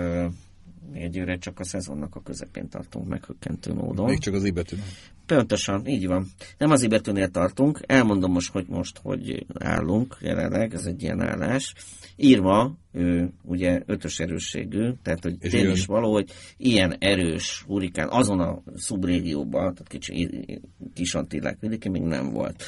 [0.93, 4.09] egyőre csak a szezonnak a közepén tartunk meghökkentő módon.
[4.09, 4.83] Még csak az ibetűn.
[5.27, 6.27] Pontosan, így van.
[6.59, 11.75] Nem az ibetűnél tartunk, elmondom most, hogy most hogy állunk jelenleg, ez egy ilyen állás.
[12.17, 18.09] Írva, ő ugye ötös erősségű, tehát hogy és tény is való, hogy ilyen erős hurikán
[18.09, 20.29] azon a szubrégióban, tehát kicsi
[20.95, 22.63] kis antillák vidéki még nem volt.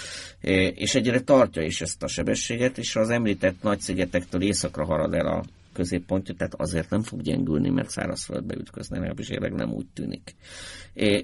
[0.75, 5.27] És egyre tartja is ezt a sebességet, és az említett nagy szigetektől északra harad el
[5.27, 5.45] a
[5.79, 10.35] középpontja, tehát azért nem fog gyengülni, mert szárazföldbe ütközni, legalábbis jelenleg nem úgy tűnik.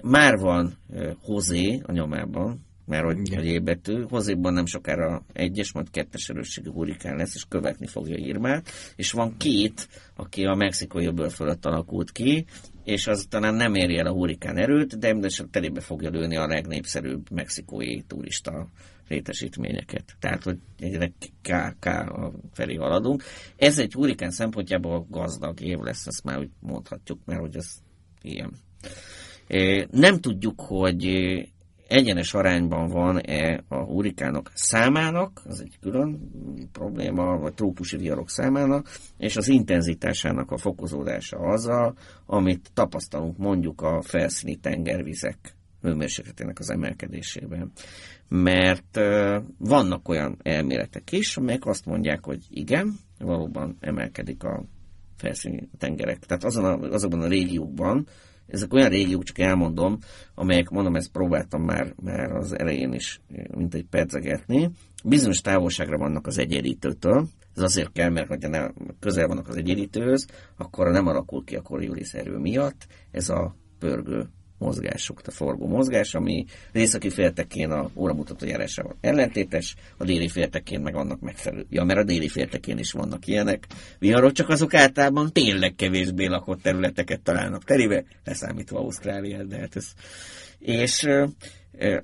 [0.03, 0.77] Már van
[1.21, 4.03] hozé a nyomában, mert hogy, hogy ébetű.
[4.09, 9.37] Hozéban nem sokára egyes, majd kettes erősségű hurikán lesz, és követni fogja Irmát, és van
[9.37, 12.45] két, aki a mexikai öböl fölött alakult ki,
[12.85, 16.47] és az talán nem éri el a hurikán erőt, de mindesetre telébe fogja lőni a
[16.47, 18.69] legnépszerűbb mexikói turista
[19.09, 20.17] létesítményeket.
[20.21, 21.13] Tehát, hogy egyre
[21.43, 21.89] K, K
[22.53, 23.23] felé haladunk.
[23.57, 27.67] Ez egy hurikán szempontjából gazdag év lesz, ezt már úgy mondhatjuk, mert hogy ez
[28.23, 28.53] ilyen.
[29.91, 31.05] Nem tudjuk, hogy
[31.89, 36.31] egyenes arányban van-e a hurikánok számának, az egy külön
[36.73, 38.89] probléma, vagy trópusi viharok számának,
[39.19, 41.95] és az intenzitásának a fokozódása azzal,
[42.27, 45.54] amit tapasztalunk mondjuk a felszíni tengervizek
[45.85, 47.73] hőmérsékletének az emelkedésében.
[48.29, 49.01] Mert
[49.59, 54.65] vannak olyan elméletek is, amelyek azt mondják, hogy igen, valóban emelkedik a
[55.17, 56.19] felszíni tengerek.
[56.19, 58.07] Tehát azon a, azokban a régiókban,
[58.47, 59.99] ezek olyan régiók, csak elmondom,
[60.35, 63.21] amelyek, mondom, ezt próbáltam már, már az elején is,
[63.57, 64.71] mint egy percegetni,
[65.05, 68.67] bizonyos távolságra vannak az egyenlítőtől, ez azért kell, mert ha ne,
[69.01, 74.29] közel vannak az egyenlítőhöz, akkor nem alakul ki a Coriolis erő miatt, ez a pörgő
[74.59, 80.81] mozgások, a forgó mozgás, ami az északi féltekén a óramutató járásával ellentétes, a déli féltekén
[80.81, 81.67] meg vannak megfelelő.
[81.71, 83.67] Ja, mert a déli féltekén is vannak ilyenek.
[83.99, 89.93] Viharok csak azok általában tényleg kevésbé lakott területeket találnak terébe, leszámítva Ausztráliát, de hát ez...
[90.59, 91.09] És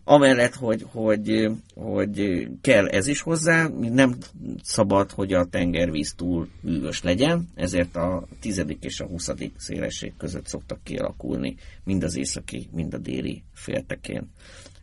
[0.05, 4.17] Amellett, hogy, hogy, hogy kell ez is hozzá, nem
[4.63, 10.47] szabad, hogy a tengervíz túl hűvös legyen, ezért a tizedik és a huszadik szélesség között
[10.47, 14.31] szoktak kialakulni mind az északi, mind a déli féltekén.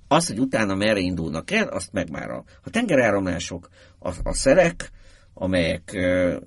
[0.07, 3.69] Az, hogy utána merre indulnak el, azt meg már a, a tengeráramlások,
[3.99, 4.91] a, a szerek,
[5.39, 5.97] amelyek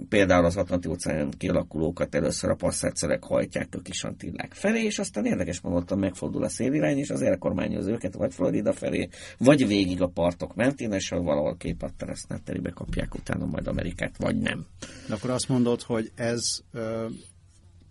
[0.09, 5.25] például az Atlanti óceán kialakulókat először a passzátszerek hajtják a kis antillák felé, és aztán
[5.25, 10.09] érdekes mondottam, megfordul a szélirány, és az elkormányoz őket, vagy Florida felé, vagy végig a
[10.09, 14.67] partok mentén, és valahol képatteresznál terébe kapják utána majd Amerikát, vagy nem.
[15.09, 16.61] De akkor azt mondod, hogy ez,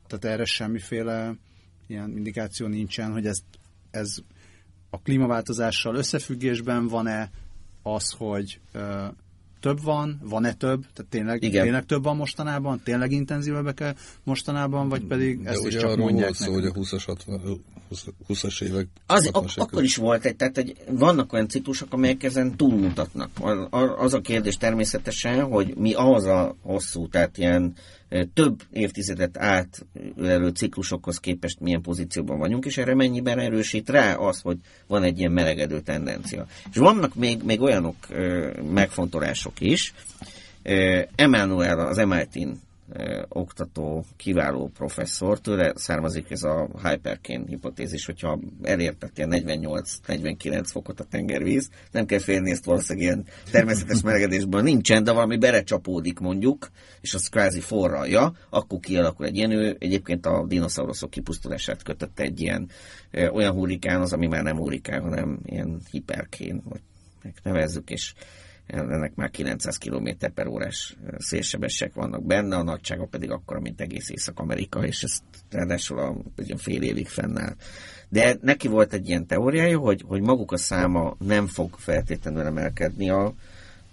[0.08, 1.36] tehát erre semmiféle
[1.88, 3.38] ilyen indikáció nincsen, hogy ez,
[3.92, 4.16] ez
[4.90, 7.30] a klímaváltozással összefüggésben van-e
[7.84, 8.60] az, hogy
[9.60, 11.64] több van, van-e több, tehát tényleg, Igen.
[11.64, 16.24] tényleg több van mostanában, tényleg intenzívebbek -e mostanában, vagy pedig De ezt is csak mondják
[16.24, 17.18] volt szó, hogy a 20-as,
[18.28, 22.56] 20-as évek az, ak- akkor is volt egy, tehát hogy vannak olyan ciklusok, amelyek ezen
[22.56, 23.30] túlmutatnak.
[23.98, 27.74] Az a kérdés természetesen, hogy mi az a hosszú, tehát ilyen
[28.34, 34.58] több évtizedet átölelő ciklusokhoz képest milyen pozícióban vagyunk, és erre mennyiben erősít rá az, hogy
[34.88, 36.48] van egy ilyen melegedő tendencia.
[36.72, 37.96] És vannak még, még olyanok
[38.72, 39.94] megfontolások is.
[41.16, 42.50] Emmanuel az MIT-n
[43.28, 51.04] oktató, kiváló professzor, tőle származik ez a hyperkén hipotézis, hogyha elértek ilyen 48-49 fokot a
[51.04, 56.70] tengervíz, nem kell félni, ezt valószínűleg ilyen természetes melegedésből nincsen, de valami berecsapódik mondjuk,
[57.02, 62.42] és az kvázi forralja, akkor kialakul egy ilyen, ő egyébként a dinoszauruszok kipusztulását kötötte egy
[62.42, 62.70] ilyen
[63.12, 66.82] olyan hurrikán, az, ami már nem hurrikán, hanem ilyen hiperkén, vagy
[67.44, 68.14] nevezzük, és
[68.70, 74.10] ennek már 900 km per órás szélsebesek vannak benne, a nagysága pedig akkora, mint egész
[74.10, 77.56] Észak-Amerika, és ez ráadásul a, egy fél évig fennáll.
[78.10, 83.10] De neki volt egy ilyen teóriája, hogy, hogy maguk a száma nem fog feltétlenül emelkedni
[83.10, 83.34] a,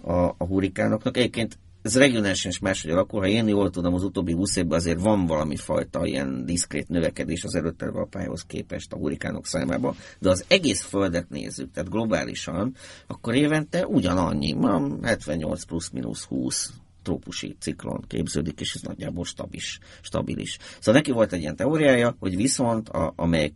[0.01, 1.17] a, a hurikánoknak.
[1.17, 1.57] Egyébként
[1.87, 3.19] ez regionálisan is máshogy alakul.
[3.19, 7.43] Ha én jól tudom, az utóbbi 20 évben azért van valami fajta ilyen diszkrét növekedés
[7.43, 8.07] az előtte a
[8.47, 12.75] képest a hurikánok számában, de az egész földet nézzük, tehát globálisan,
[13.07, 16.71] akkor évente ugyanannyi, ma 78 plusz-minusz 20
[17.03, 19.79] trópusi ciklon képződik, és ez nagyjából stabilis.
[20.01, 20.57] stabilis.
[20.79, 23.53] Szóval neki volt egy ilyen teóriája, hogy viszont a, amelyek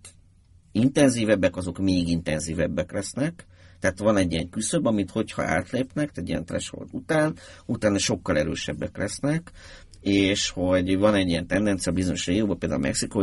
[0.71, 3.45] intenzívebbek, azok még intenzívebbek lesznek,
[3.81, 8.97] tehát van egy ilyen küszöb, amit hogyha átlépnek, egy ilyen threshold után, utána sokkal erősebbek
[8.97, 9.51] lesznek,
[10.01, 13.21] és hogy van egy ilyen tendencia bizonyos régióban, például a Mexikó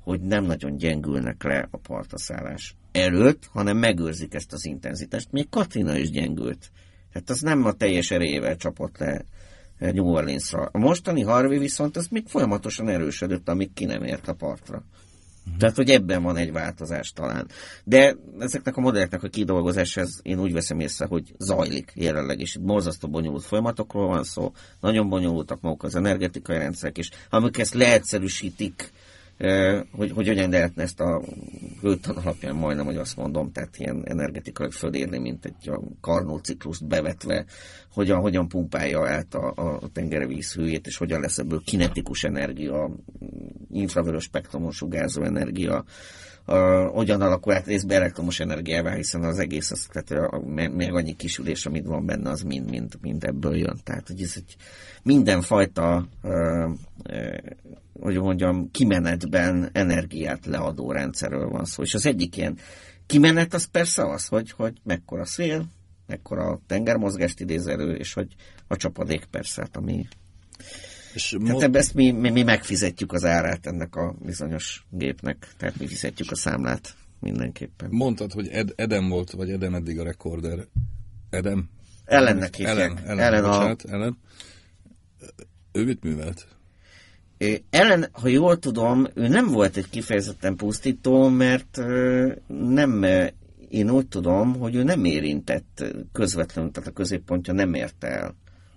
[0.00, 5.32] hogy nem nagyon gyengülnek le a partaszállás előtt, hanem megőrzik ezt az intenzitást.
[5.32, 6.70] Még Katrina is gyengült.
[7.12, 9.24] Tehát az nem a teljes erejével csapott le
[9.78, 10.68] New Orleansra.
[10.72, 14.84] A mostani Harvey viszont az még folyamatosan erősödött, amíg ki nem ért a partra.
[15.44, 15.58] Uh-huh.
[15.58, 17.48] Tehát, hogy ebben van egy változás talán.
[17.84, 22.60] De ezeknek a modelleknek a kidolgozása, ez én úgy veszem észre, hogy zajlik jelenleg, itt
[22.60, 28.92] borzasztó bonyolult folyamatokról van szó, nagyon bonyolultak maguk az energetikai rendszerek, és amikor ezt leegyszerűsítik,
[29.90, 31.22] hogy, hogy hogyan lehetne ezt a
[31.80, 37.44] hőtan alapján majdnem, hogy azt mondom, tehát ilyen energetikai fölérni, mint egy a karnóciklust bevetve,
[37.92, 42.90] hogyan, hogyan pumpálja át a, a tengervíz hőjét, és hogyan lesz ebből kinetikus energia,
[43.70, 45.84] infravörös spektrumon sugárzó energia,
[46.44, 50.40] a, hogyan alakul át részben elektromos energiává, hiszen az egész, az, tehát a,
[50.70, 53.80] meg annyi kisülés, amit van benne, az mind, mind, mind ebből jön.
[53.84, 54.56] Tehát, hogy ez egy
[55.02, 56.70] mindenfajta, uh,
[57.08, 57.36] uh,
[58.00, 61.82] hogy mondjam, kimenetben energiát leadó rendszerről van szó.
[61.82, 62.58] És az egyik ilyen
[63.06, 65.64] kimenet az persze az, hogy, hogy mekkora szél,
[66.06, 68.34] mekkora tengermozgást idéz elő, és hogy
[68.68, 70.06] a csapadék persze, hát ami
[71.14, 75.78] és tehát mo- ezt mi, mi, mi megfizetjük az árát ennek a bizonyos gépnek, tehát
[75.78, 77.88] mi fizetjük a számlát mindenképpen.
[77.90, 80.66] Mondtad, hogy Ed, Edem volt, vagy Edem eddig a rekorder.
[81.30, 81.68] Edem?
[82.04, 82.76] Ellennek hívják.
[82.76, 83.92] Ellen, ellen, ellen, bocsánat, a...
[83.92, 84.18] ellen.
[85.72, 86.46] Ő mit művelt?
[87.70, 91.80] Ellen, ha jól tudom, ő nem volt egy kifejezetten pusztító, mert
[92.46, 93.04] nem,
[93.68, 98.34] én úgy tudom, hogy ő nem érintett közvetlenül, tehát a középpontja nem érte el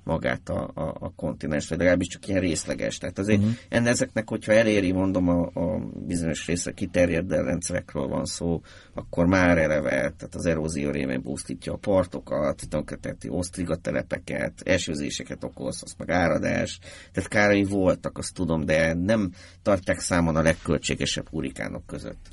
[0.08, 2.98] magát a, a, a kontinens, vagy legalábbis csak ilyen részleges.
[2.98, 3.54] Tehát azért uh-huh.
[3.70, 8.62] enne ezeknek, hogyha eléri, mondom, a, a bizonyos része kiterjedt rendszerekről van szó,
[8.94, 15.94] akkor már eleve, tehát az erózió rémén pusztítja a partokat, tönkreteti osztrigatelepeket, esőzéseket okoz, az
[15.98, 16.80] meg áradás.
[17.12, 19.32] Tehát kárai voltak, azt tudom, de nem
[19.62, 22.26] tartják számon a legköltségesebb hurikánok között.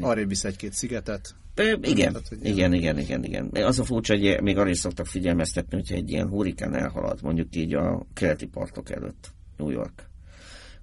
[0.00, 1.34] Arrébb visz egy-két szigetet,
[1.82, 3.50] igen, Tehát, igen, igen, igen, igen.
[3.52, 7.56] Az a furcsa, hogy még arra is szoktak figyelmeztetni, hogyha egy ilyen hurikán elhalad, mondjuk
[7.56, 10.08] így a keleti partok előtt, New York,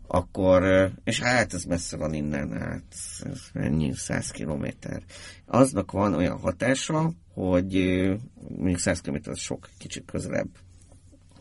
[0.08, 2.84] akkor, és hát ez messze van innen, hát
[3.54, 5.04] ennyi, száz kilométer.
[5.46, 7.74] Aznak van olyan hatása, hogy
[8.58, 10.50] mondjuk száz kilométer az sok kicsit közelebb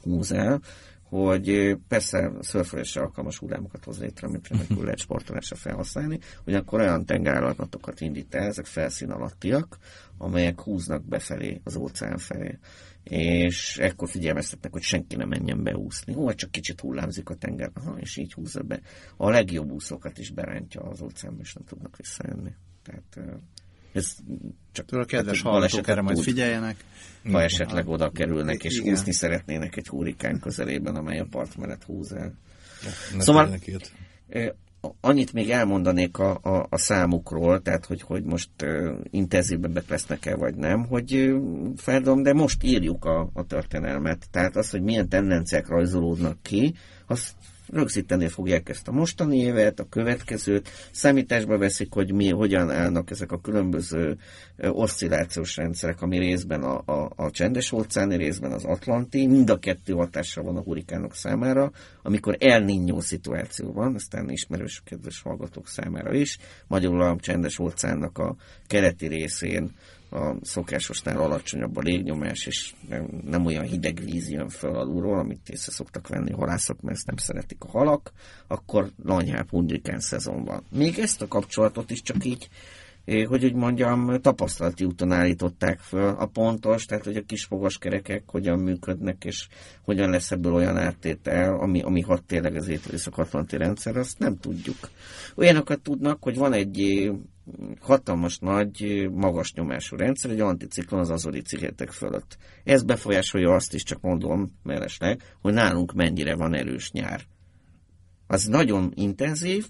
[0.03, 0.61] húz el,
[1.11, 7.04] hogy persze szörfölésre alkalmas hullámokat hoz létre, amit remekül lehet sportolásra felhasználni, hogy akkor olyan
[7.04, 9.78] tengerállatatokat indít el, ezek felszín alattiak,
[10.18, 12.58] amelyek húznak befelé, az óceán felé.
[13.02, 16.14] És ekkor figyelmeztetnek, hogy senki ne menjen beúszni.
[16.14, 18.80] Ó, csak kicsit hullámzik a tenger, Aha, és így húzza be.
[19.16, 22.54] A legjobb úszókat is berántja az óceánba, és nem tudnak visszajönni.
[22.82, 23.40] Tehát
[23.93, 24.16] ez
[24.72, 26.76] csak a kedves hallgatók erre majd figyeljenek.
[27.30, 28.93] Ha esetleg oda kerülnek, és Igen.
[28.93, 32.34] úszni szeretnének egy hurikán közelében, amely a part mellett húz el.
[33.16, 33.59] Ne szóval
[35.01, 40.55] annyit még elmondanék a, a, a számukról, tehát hogy, hogy most uh, intenzívebbek lesznek-e vagy
[40.55, 44.26] nem, hogy uh, Ferdom, de most írjuk a, a történelmet.
[44.30, 46.74] Tehát az, hogy milyen tendenciák rajzolódnak ki,
[47.07, 47.32] azt
[47.72, 53.32] rögzíteni fogják ezt a mostani évet, a következőt, számításba veszik, hogy mi, hogyan állnak ezek
[53.32, 54.16] a különböző
[54.58, 59.92] oszcillációs rendszerek, ami részben a, a, a csendes óceáni, részben az atlanti, mind a kettő
[59.92, 61.70] hatással van a hurikánok számára,
[62.02, 68.18] amikor El Niño szituáció van, aztán ismerős kedves hallgatók számára is, magyarul a csendes óceánnak
[68.18, 69.70] a keleti részén
[70.11, 72.74] a szokásosnál alacsonyabb a légnyomás, és
[73.24, 77.16] nem, olyan hideg víz jön föl alulról, amit észre szoktak venni halászok, mert ezt nem
[77.16, 78.12] szeretik a halak,
[78.46, 80.62] akkor lanyhább hundrikán szezon van.
[80.70, 82.48] Még ezt a kapcsolatot is csak így
[83.04, 88.22] eh, hogy úgy mondjam, tapasztalati úton állították föl a pontos, tehát hogy a kis fogaskerekek
[88.26, 89.48] hogyan működnek, és
[89.82, 94.76] hogyan lesz ebből olyan áttétel, ami, ami hat tényleg az észak-atlanti rendszer, azt nem tudjuk.
[95.34, 97.14] Olyanokat tudnak, hogy van egy eh,
[97.80, 102.36] hatalmas nagy, magas nyomású rendszer, egy anticiklon az Azori szigetek fölött.
[102.64, 107.22] Ez befolyásolja azt is, csak mondom mellesleg, hogy nálunk mennyire van erős nyár.
[108.26, 109.66] Az nagyon intenzív,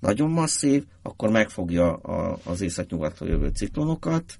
[0.00, 4.38] nagyon masszív, akkor megfogja a, az északnyugatról jövő ciklonokat,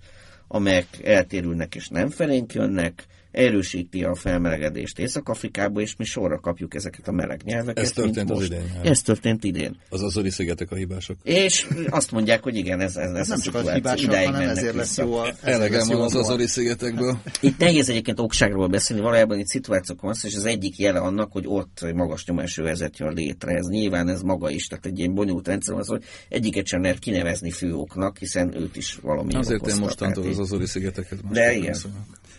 [0.49, 7.09] amelyek eltérülnek és nem felénk jönnek, erősíti a felmelegedést Észak-Afrikába, és mi sorra kapjuk ezeket
[7.09, 7.85] a meleg nyelveket.
[7.85, 8.69] Ez történt az idén.
[8.75, 8.87] Hát.
[8.87, 9.77] Ez történt idén.
[9.89, 11.17] Az azori szigetek a hibások.
[11.23, 14.97] És azt mondják, hogy igen, ez, ez, ez nem csak a hibások, hanem ezért lesz
[14.97, 15.15] jó.
[15.15, 17.19] A, Elegem van az azori szigetekből.
[17.41, 21.45] Itt nehéz egyébként okságról beszélni, valójában itt szituációk van, és az egyik jele annak, hogy
[21.47, 23.53] ott magas nyomású vezet jön létre.
[23.53, 26.99] Ez nyilván ez maga is, tehát egy ilyen bonyolult rendszer van, hogy egyiket sem lehet
[26.99, 31.77] kinevezni főoknak, hiszen őt is valami Azért én mostantól az azori szigeteket De igen.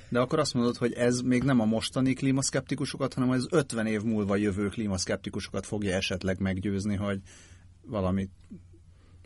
[0.10, 4.01] De akkor azt mondod, hogy ez még nem a mostani klímaszkeptikusokat, hanem az 50 év
[4.01, 7.20] múlva jövő klímaszkeptikusokat fogja esetleg meggyőzni, hogy
[7.82, 8.32] valamit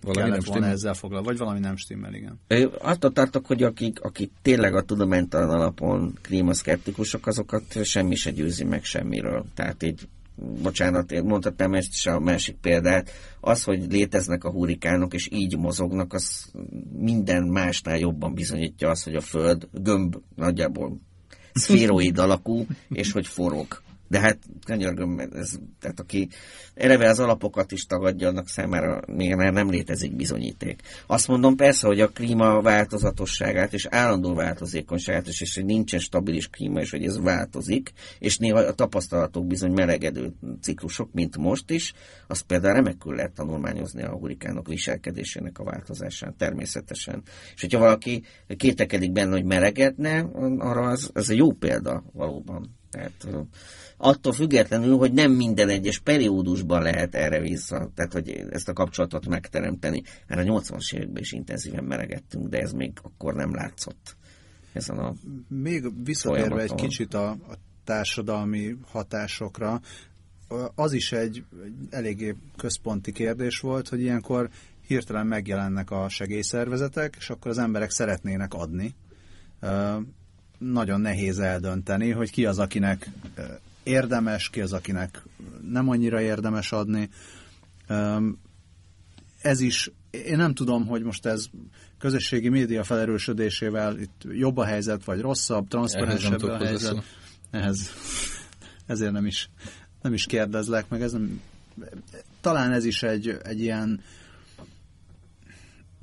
[0.01, 2.39] valami nem volna ezzel foglal, vagy valami nem stimmel, igen.
[2.79, 8.83] Attól tartok, hogy akik, akik tényleg a tudománytalan alapon klímaszkeptikusok, azokat semmi se győzi meg
[8.83, 9.45] semmiről.
[9.53, 15.13] Tehát így bocsánat, én mondhatnám ezt is a másik példát, az, hogy léteznek a hurikánok,
[15.13, 16.51] és így mozognak, az
[16.97, 20.97] minden másnál jobban bizonyítja azt, hogy a Föld gömb nagyjából
[21.53, 23.81] szféroid alakú, és hogy forog.
[24.13, 26.29] De hát könyörgöm, ez, tehát aki
[26.75, 30.81] eleve az alapokat is tagadja, annak számára még nem létezik bizonyíték.
[31.07, 36.47] Azt mondom persze, hogy a klíma változatosságát és állandó változékonyságát is, és hogy nincsen stabilis
[36.47, 41.93] klíma, és hogy ez változik, és néha a tapasztalatok bizony melegedő ciklusok, mint most is,
[42.27, 47.21] azt például remekül lehet tanulmányozni a hurikánok viselkedésének a változásán, természetesen.
[47.55, 48.23] És hogyha valaki
[48.57, 50.19] kétekedik benne, hogy melegedne,
[50.57, 52.81] arra az, ez egy jó példa valóban.
[52.93, 53.27] Tehát
[53.97, 59.27] attól függetlenül, hogy nem minden egyes periódusban lehet erre vissza, tehát hogy ezt a kapcsolatot
[59.27, 60.03] megteremteni.
[60.27, 64.15] Mert a 80-as években is intenzíven meregettünk, de ez még akkor nem látszott.
[64.73, 65.13] Ezen a
[65.47, 69.81] még visszatérve egy kicsit a, a társadalmi hatásokra,
[70.75, 74.49] az is egy, egy eléggé központi kérdés volt, hogy ilyenkor
[74.87, 78.95] hirtelen megjelennek a segélyszervezetek, és akkor az emberek szeretnének adni.
[80.57, 83.09] Nagyon nehéz eldönteni, hogy ki az, akinek
[83.83, 85.23] érdemes, ki az, akinek
[85.71, 87.09] nem annyira érdemes adni.
[89.41, 91.45] Ez is, én nem tudom, hogy most ez
[91.99, 97.03] közösségi média felerősödésével itt jobb a helyzet, vagy rosszabb, transzparensebb a helyzet.
[97.51, 97.91] Ehhez,
[98.85, 99.49] ezért nem is,
[100.01, 101.41] nem is kérdezlek, meg ez nem,
[102.41, 104.01] talán ez is egy, egy ilyen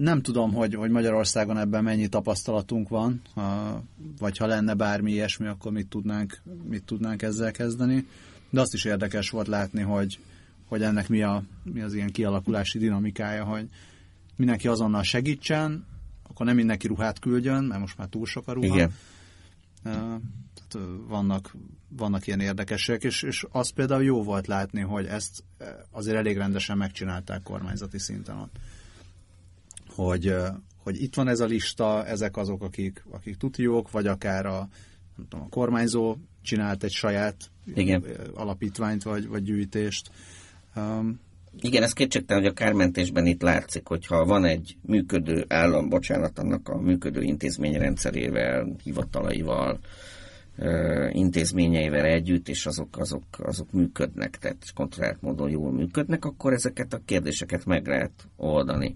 [0.01, 3.83] nem tudom, hogy, hogy Magyarországon ebben mennyi tapasztalatunk van, ha,
[4.19, 8.07] vagy ha lenne bármi ilyesmi, akkor mit tudnánk, mit tudnánk ezzel kezdeni.
[8.51, 10.19] De azt is érdekes volt látni, hogy,
[10.65, 13.69] hogy ennek mi, a, mi az ilyen kialakulási dinamikája, hogy
[14.37, 15.87] mindenki azonnal segítsen,
[16.29, 18.75] akkor nem mindenki ruhát küldjön, mert most már túl sok a ruha.
[18.75, 18.93] Igen.
[19.83, 21.55] Tehát vannak,
[21.89, 25.45] vannak ilyen érdekesek, és, és az például jó volt látni, hogy ezt
[25.91, 28.57] azért elég rendesen megcsinálták kormányzati szinten ott
[30.05, 30.35] hogy,
[30.77, 34.69] hogy itt van ez a lista, ezek azok, akik, akik tutiók, vagy akár a,
[35.17, 37.37] nem tudom, a kormányzó csinált egy saját
[37.75, 38.05] Igen.
[38.35, 40.11] alapítványt vagy, vagy gyűjtést.
[40.77, 41.21] Um,
[41.61, 46.69] igen, ez kétségtelen, hogy a kármentésben itt látszik, hogyha van egy működő állam, bocsánat, annak
[46.69, 49.79] a működő intézményrendszerével, hivatalaival,
[51.13, 57.01] intézményeivel együtt, és azok, azok, azok működnek, tehát kontrollált módon jól működnek, akkor ezeket a
[57.05, 58.95] kérdéseket meg lehet oldani.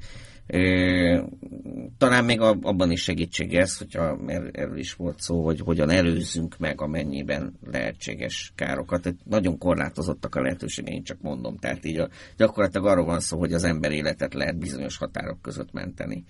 [1.98, 4.18] Talán még abban is segítséges, hogyha
[4.52, 9.02] erről is volt szó, hogy hogyan előzzünk meg amennyiben lehetséges károkat.
[9.02, 11.56] Tehát nagyon korlátozottak a lehetőségek, én csak mondom.
[11.56, 15.72] Tehát így a, gyakorlatilag arról van szó, hogy az ember életet lehet bizonyos határok között
[15.72, 16.24] menteni.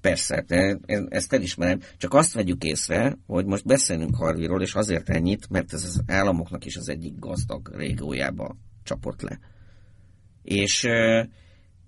[0.00, 5.50] Persze, de ezt elismerem, csak azt vegyük észre, hogy most beszélünk Harviról, és azért ennyit,
[5.50, 9.38] mert ez az államoknak is az egyik gazdag régiójába csapott le.
[10.42, 10.86] És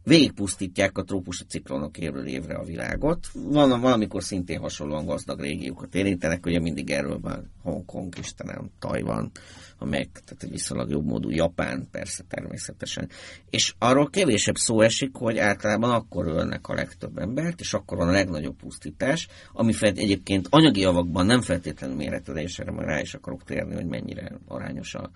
[0.05, 3.27] végigpusztítják a trópusi ciklonok évről évre a világot.
[3.35, 9.31] Van, valamikor szintén hasonlóan gazdag régiókat érintenek, ugye mindig erről van Hongkong, Istenem, Tajvan,
[9.79, 13.09] amelyek, tehát egy viszonylag jobb módú Japán, persze természetesen.
[13.51, 18.09] És arról kevésebb szó esik, hogy általában akkor ölnek a legtöbb embert, és akkor van
[18.09, 23.01] a legnagyobb pusztítás, ami felt egyébként anyagi javakban nem feltétlenül mérhető, és erre majd rá
[23.01, 25.11] is akarok térni, hogy mennyire arányos a,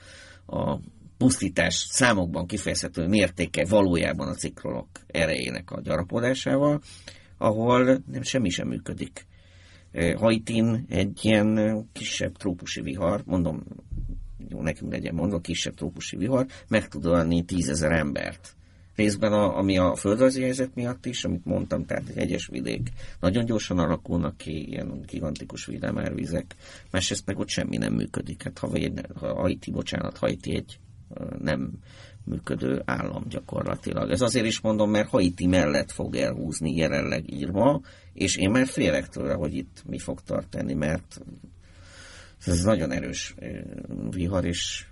[0.57, 0.81] a
[1.19, 6.81] pusztítás számokban kifejezhető mértéke valójában a ciklonok erejének a gyarapodásával,
[7.39, 9.27] ahol nem semmi sem működik.
[10.17, 13.65] Haitin egy ilyen kisebb trópusi vihar, mondom,
[14.49, 18.55] jó, nekünk legyen mondva, kisebb trópusi vihar, meg tud ölni tízezer embert.
[18.95, 22.91] Részben, a, ami a földrajzi helyzet miatt is, amit mondtam, tehát egy egyes vidék
[23.21, 26.55] nagyon gyorsan alakulnak ki, ilyen gigantikus villámárvizek,
[26.91, 28.43] másrészt meg ott semmi nem működik.
[28.43, 28.71] Hát ha,
[29.15, 30.79] ha Haiti, bocsánat, Haiti egy
[31.39, 31.71] nem
[32.25, 34.11] működő állam gyakorlatilag.
[34.11, 37.81] Ez azért is mondom, mert Haiti mellett fog elhúzni jelenleg írva,
[38.13, 41.21] és én már félek tőle, hogy itt mi fog tartani, mert
[42.47, 43.35] ez nagyon erős
[44.11, 44.87] vihar, és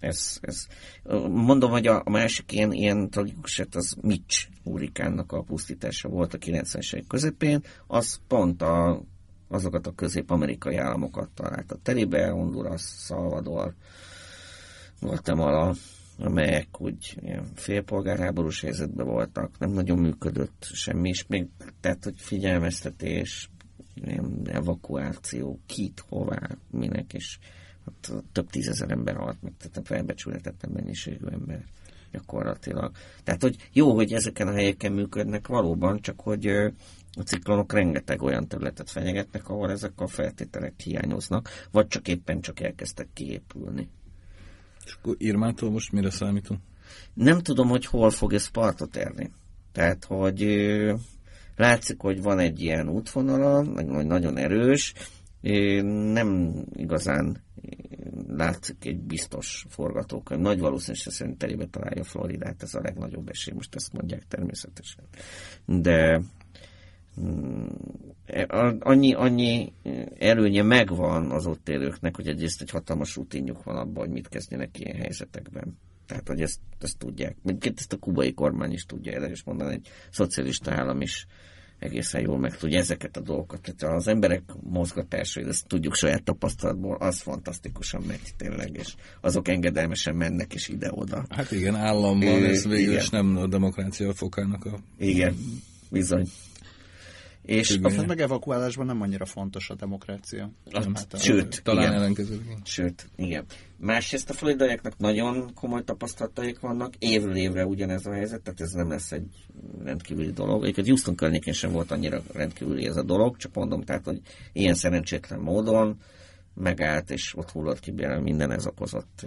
[0.00, 0.66] ez, ez.
[1.28, 6.38] Mondom, hogy a, másik ilyen, ilyen tragikus eset az Mitch hurikánnak a pusztítása volt a
[6.38, 9.02] 90-es évek közepén, az pont a,
[9.48, 13.74] azokat a közép-amerikai államokat találta terébe, Honduras, Salvador,
[15.00, 15.74] Guatemala,
[16.18, 21.46] amelyek úgy ilyen félpolgárháborús helyzetben voltak, nem nagyon működött semmi, és még,
[21.80, 23.50] tehát, hogy figyelmeztetés,
[24.44, 27.38] evakuáció, kit, hová, minek, és
[27.84, 31.64] hát több tízezer ember halt meg, tehát felbecsülhetetlen mennyiségű ember
[32.12, 32.92] gyakorlatilag.
[33.24, 36.46] Tehát, hogy jó, hogy ezeken a helyeken működnek valóban, csak hogy
[37.12, 42.60] a ciklonok rengeteg olyan területet fenyegetnek, ahol ezek a feltételek hiányoznak, vagy csak éppen csak
[42.60, 43.88] elkezdtek kiépülni.
[44.88, 46.60] És akkor Irmától most mire számítunk?
[47.14, 49.30] Nem tudom, hogy hol fog ez partot érni.
[49.72, 50.42] Tehát, hogy
[51.56, 54.94] látszik, hogy van egy ilyen útvonala, vagy nagyon erős,
[56.12, 57.42] nem igazán
[58.28, 60.40] látszik egy biztos forgatókönyv.
[60.40, 65.04] Nagy valószínűség szerint terébe találja Floridát, ez a legnagyobb esély, most ezt mondják természetesen.
[65.64, 66.20] De
[68.78, 69.72] annyi, annyi
[70.18, 74.80] előnye megvan az ott élőknek, hogy egyrészt egy hatalmas rutinjuk van abban, hogy mit kezdjenek
[74.80, 75.78] ilyen helyzetekben.
[76.06, 77.36] Tehát, hogy ezt, ezt tudják.
[77.42, 81.26] Mindként ezt a kubai kormány is tudja, erre is mondani, egy szocialista állam is
[81.78, 83.74] egészen jól meg tudja ezeket a dolgokat.
[83.76, 90.16] Tehát az emberek mozgatása, ezt tudjuk saját tapasztalatból, az fantasztikusan megy tényleg, és azok engedelmesen
[90.16, 91.24] mennek is ide-oda.
[91.28, 94.78] Hát igen, államban ez végül is nem a demokrácia fokának a...
[94.98, 95.36] Igen,
[95.90, 96.26] bizony.
[97.48, 100.50] És a meg evakuálásban nem annyira fontos a demokrácia.
[100.70, 101.94] A, hát, sőt, talán igen.
[101.94, 102.40] ellenkező.
[102.64, 103.44] Sőt, igen.
[103.76, 108.88] Másrészt a floridaiaknak nagyon komoly tapasztalataik vannak, évről évre ugyanez a helyzet, tehát ez nem
[108.88, 109.46] lesz egy
[109.84, 110.62] rendkívüli dolog.
[110.62, 114.20] Egyébként Houston környékén sem volt annyira rendkívüli ez a dolog, csak mondom, tehát, hogy
[114.52, 115.98] ilyen szerencsétlen módon
[116.58, 119.26] megállt, és ott hullott ki belőle minden, ez okozott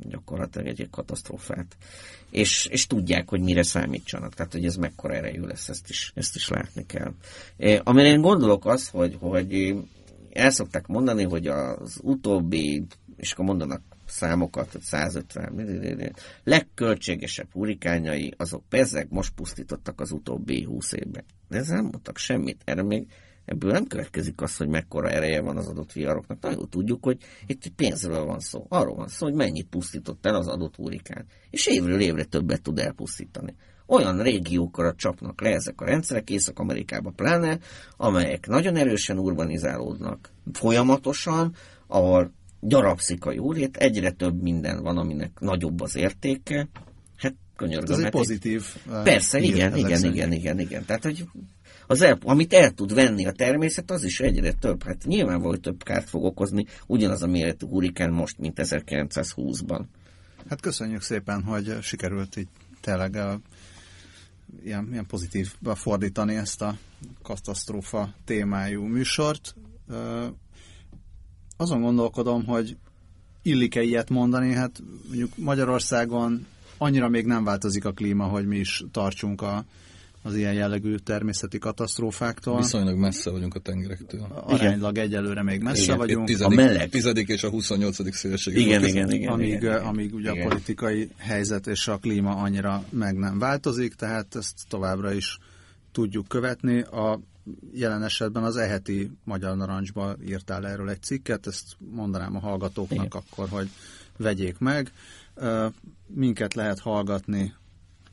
[0.00, 1.76] gyakorlatilag egy, katasztrófát.
[2.30, 6.36] És, és tudják, hogy mire számítsanak, tehát hogy ez mekkora erejű lesz, ezt is, ezt
[6.36, 7.12] is látni kell.
[7.82, 9.76] Amire én gondolok az, hogy, hogy
[10.32, 12.86] el szokták mondani, hogy az utóbbi,
[13.16, 21.24] és akkor mondanak számokat, 150 legköltségesebb hurikányai, azok persze most pusztítottak az utóbbi 20 évben.
[21.48, 22.62] De ezzel nem mondtak semmit.
[22.64, 23.06] Erre még
[23.44, 26.40] Ebből nem következik az, hogy mekkora ereje van az adott viharoknak.
[26.40, 28.66] Nagyon tudjuk, hogy itt pénzről van szó.
[28.68, 31.26] Arról van szó, hogy mennyit pusztított el az adott hurikán.
[31.50, 33.54] És évről évre többet tud elpusztítani.
[33.86, 37.58] Olyan régiókra csapnak le ezek a rendszerek, Észak-Amerikában pláne,
[37.96, 41.54] amelyek nagyon erősen urbanizálódnak folyamatosan,
[41.86, 46.68] ahol gyarapszik a jólét, egyre több minden van, aminek nagyobb az értéke.
[47.16, 47.92] Hát könyörgöm.
[47.92, 48.64] Ez egy hát pozitív.
[49.02, 50.84] Persze, igen, igen, igen, igen, igen.
[50.84, 51.24] Tehát, hogy
[51.90, 54.82] az el, amit el tud venni a természet, az is egyre több.
[54.82, 59.80] Hát nyilvánvaló, hogy több kárt fog okozni, ugyanaz a méretű hurikán most, mint 1920-ban.
[60.48, 62.48] Hát köszönjük szépen, hogy sikerült így
[62.80, 63.40] tényleg a,
[64.64, 66.76] ilyen, ilyen pozitív fordítani ezt a
[67.22, 69.54] katasztrófa témájú műsort.
[71.56, 72.76] Azon gondolkodom, hogy
[73.42, 76.46] illik-e ilyet mondani, hát mondjuk Magyarországon
[76.78, 79.64] annyira még nem változik a klíma, hogy mi is tartsunk a,
[80.22, 82.56] az ilyen jellegű természeti katasztrófáktól.
[82.56, 84.26] Viszonylag messze vagyunk a tengerektől.
[84.44, 86.26] Aránylag egyelőre még messze igen, vagyunk.
[86.26, 86.88] Tizedik, a meleg.
[86.88, 88.14] tizedik és a 28.
[88.16, 88.56] szélség.
[88.56, 89.32] Igen, igen, igen.
[89.32, 90.46] Amíg, igen, amíg ugye igen.
[90.46, 95.38] a politikai helyzet és a klíma annyira meg nem változik, tehát ezt továbbra is
[95.92, 96.80] tudjuk követni.
[96.80, 97.20] A
[97.72, 103.22] jelen esetben az eheti Magyar Narancsba írtál erről egy cikket, ezt mondanám a hallgatóknak igen.
[103.22, 103.68] akkor, hogy
[104.16, 104.92] vegyék meg.
[106.06, 107.54] Minket lehet hallgatni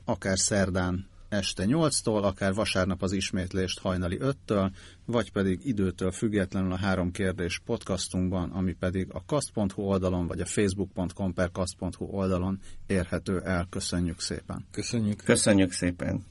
[0.05, 4.72] akár szerdán este 8-tól, akár vasárnap az ismétlést hajnali 5-től,
[5.06, 10.46] vagy pedig időtől függetlenül a három kérdés podcastunkban, ami pedig a kast.hu oldalon, vagy a
[10.46, 13.68] facebook.com per kast.hu oldalon érhető el.
[13.70, 14.66] Köszönjük szépen!
[14.72, 15.24] Köszönjük!
[15.24, 16.26] Köszönjük szépen!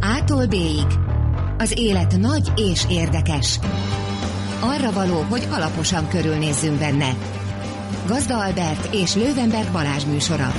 [0.00, 0.54] Ától b
[1.58, 3.58] Az élet nagy és érdekes.
[4.60, 7.16] Arra való, hogy alaposan körülnézzünk benne.
[8.06, 10.52] Gazda Albert és Lővenberg Balázs műsora.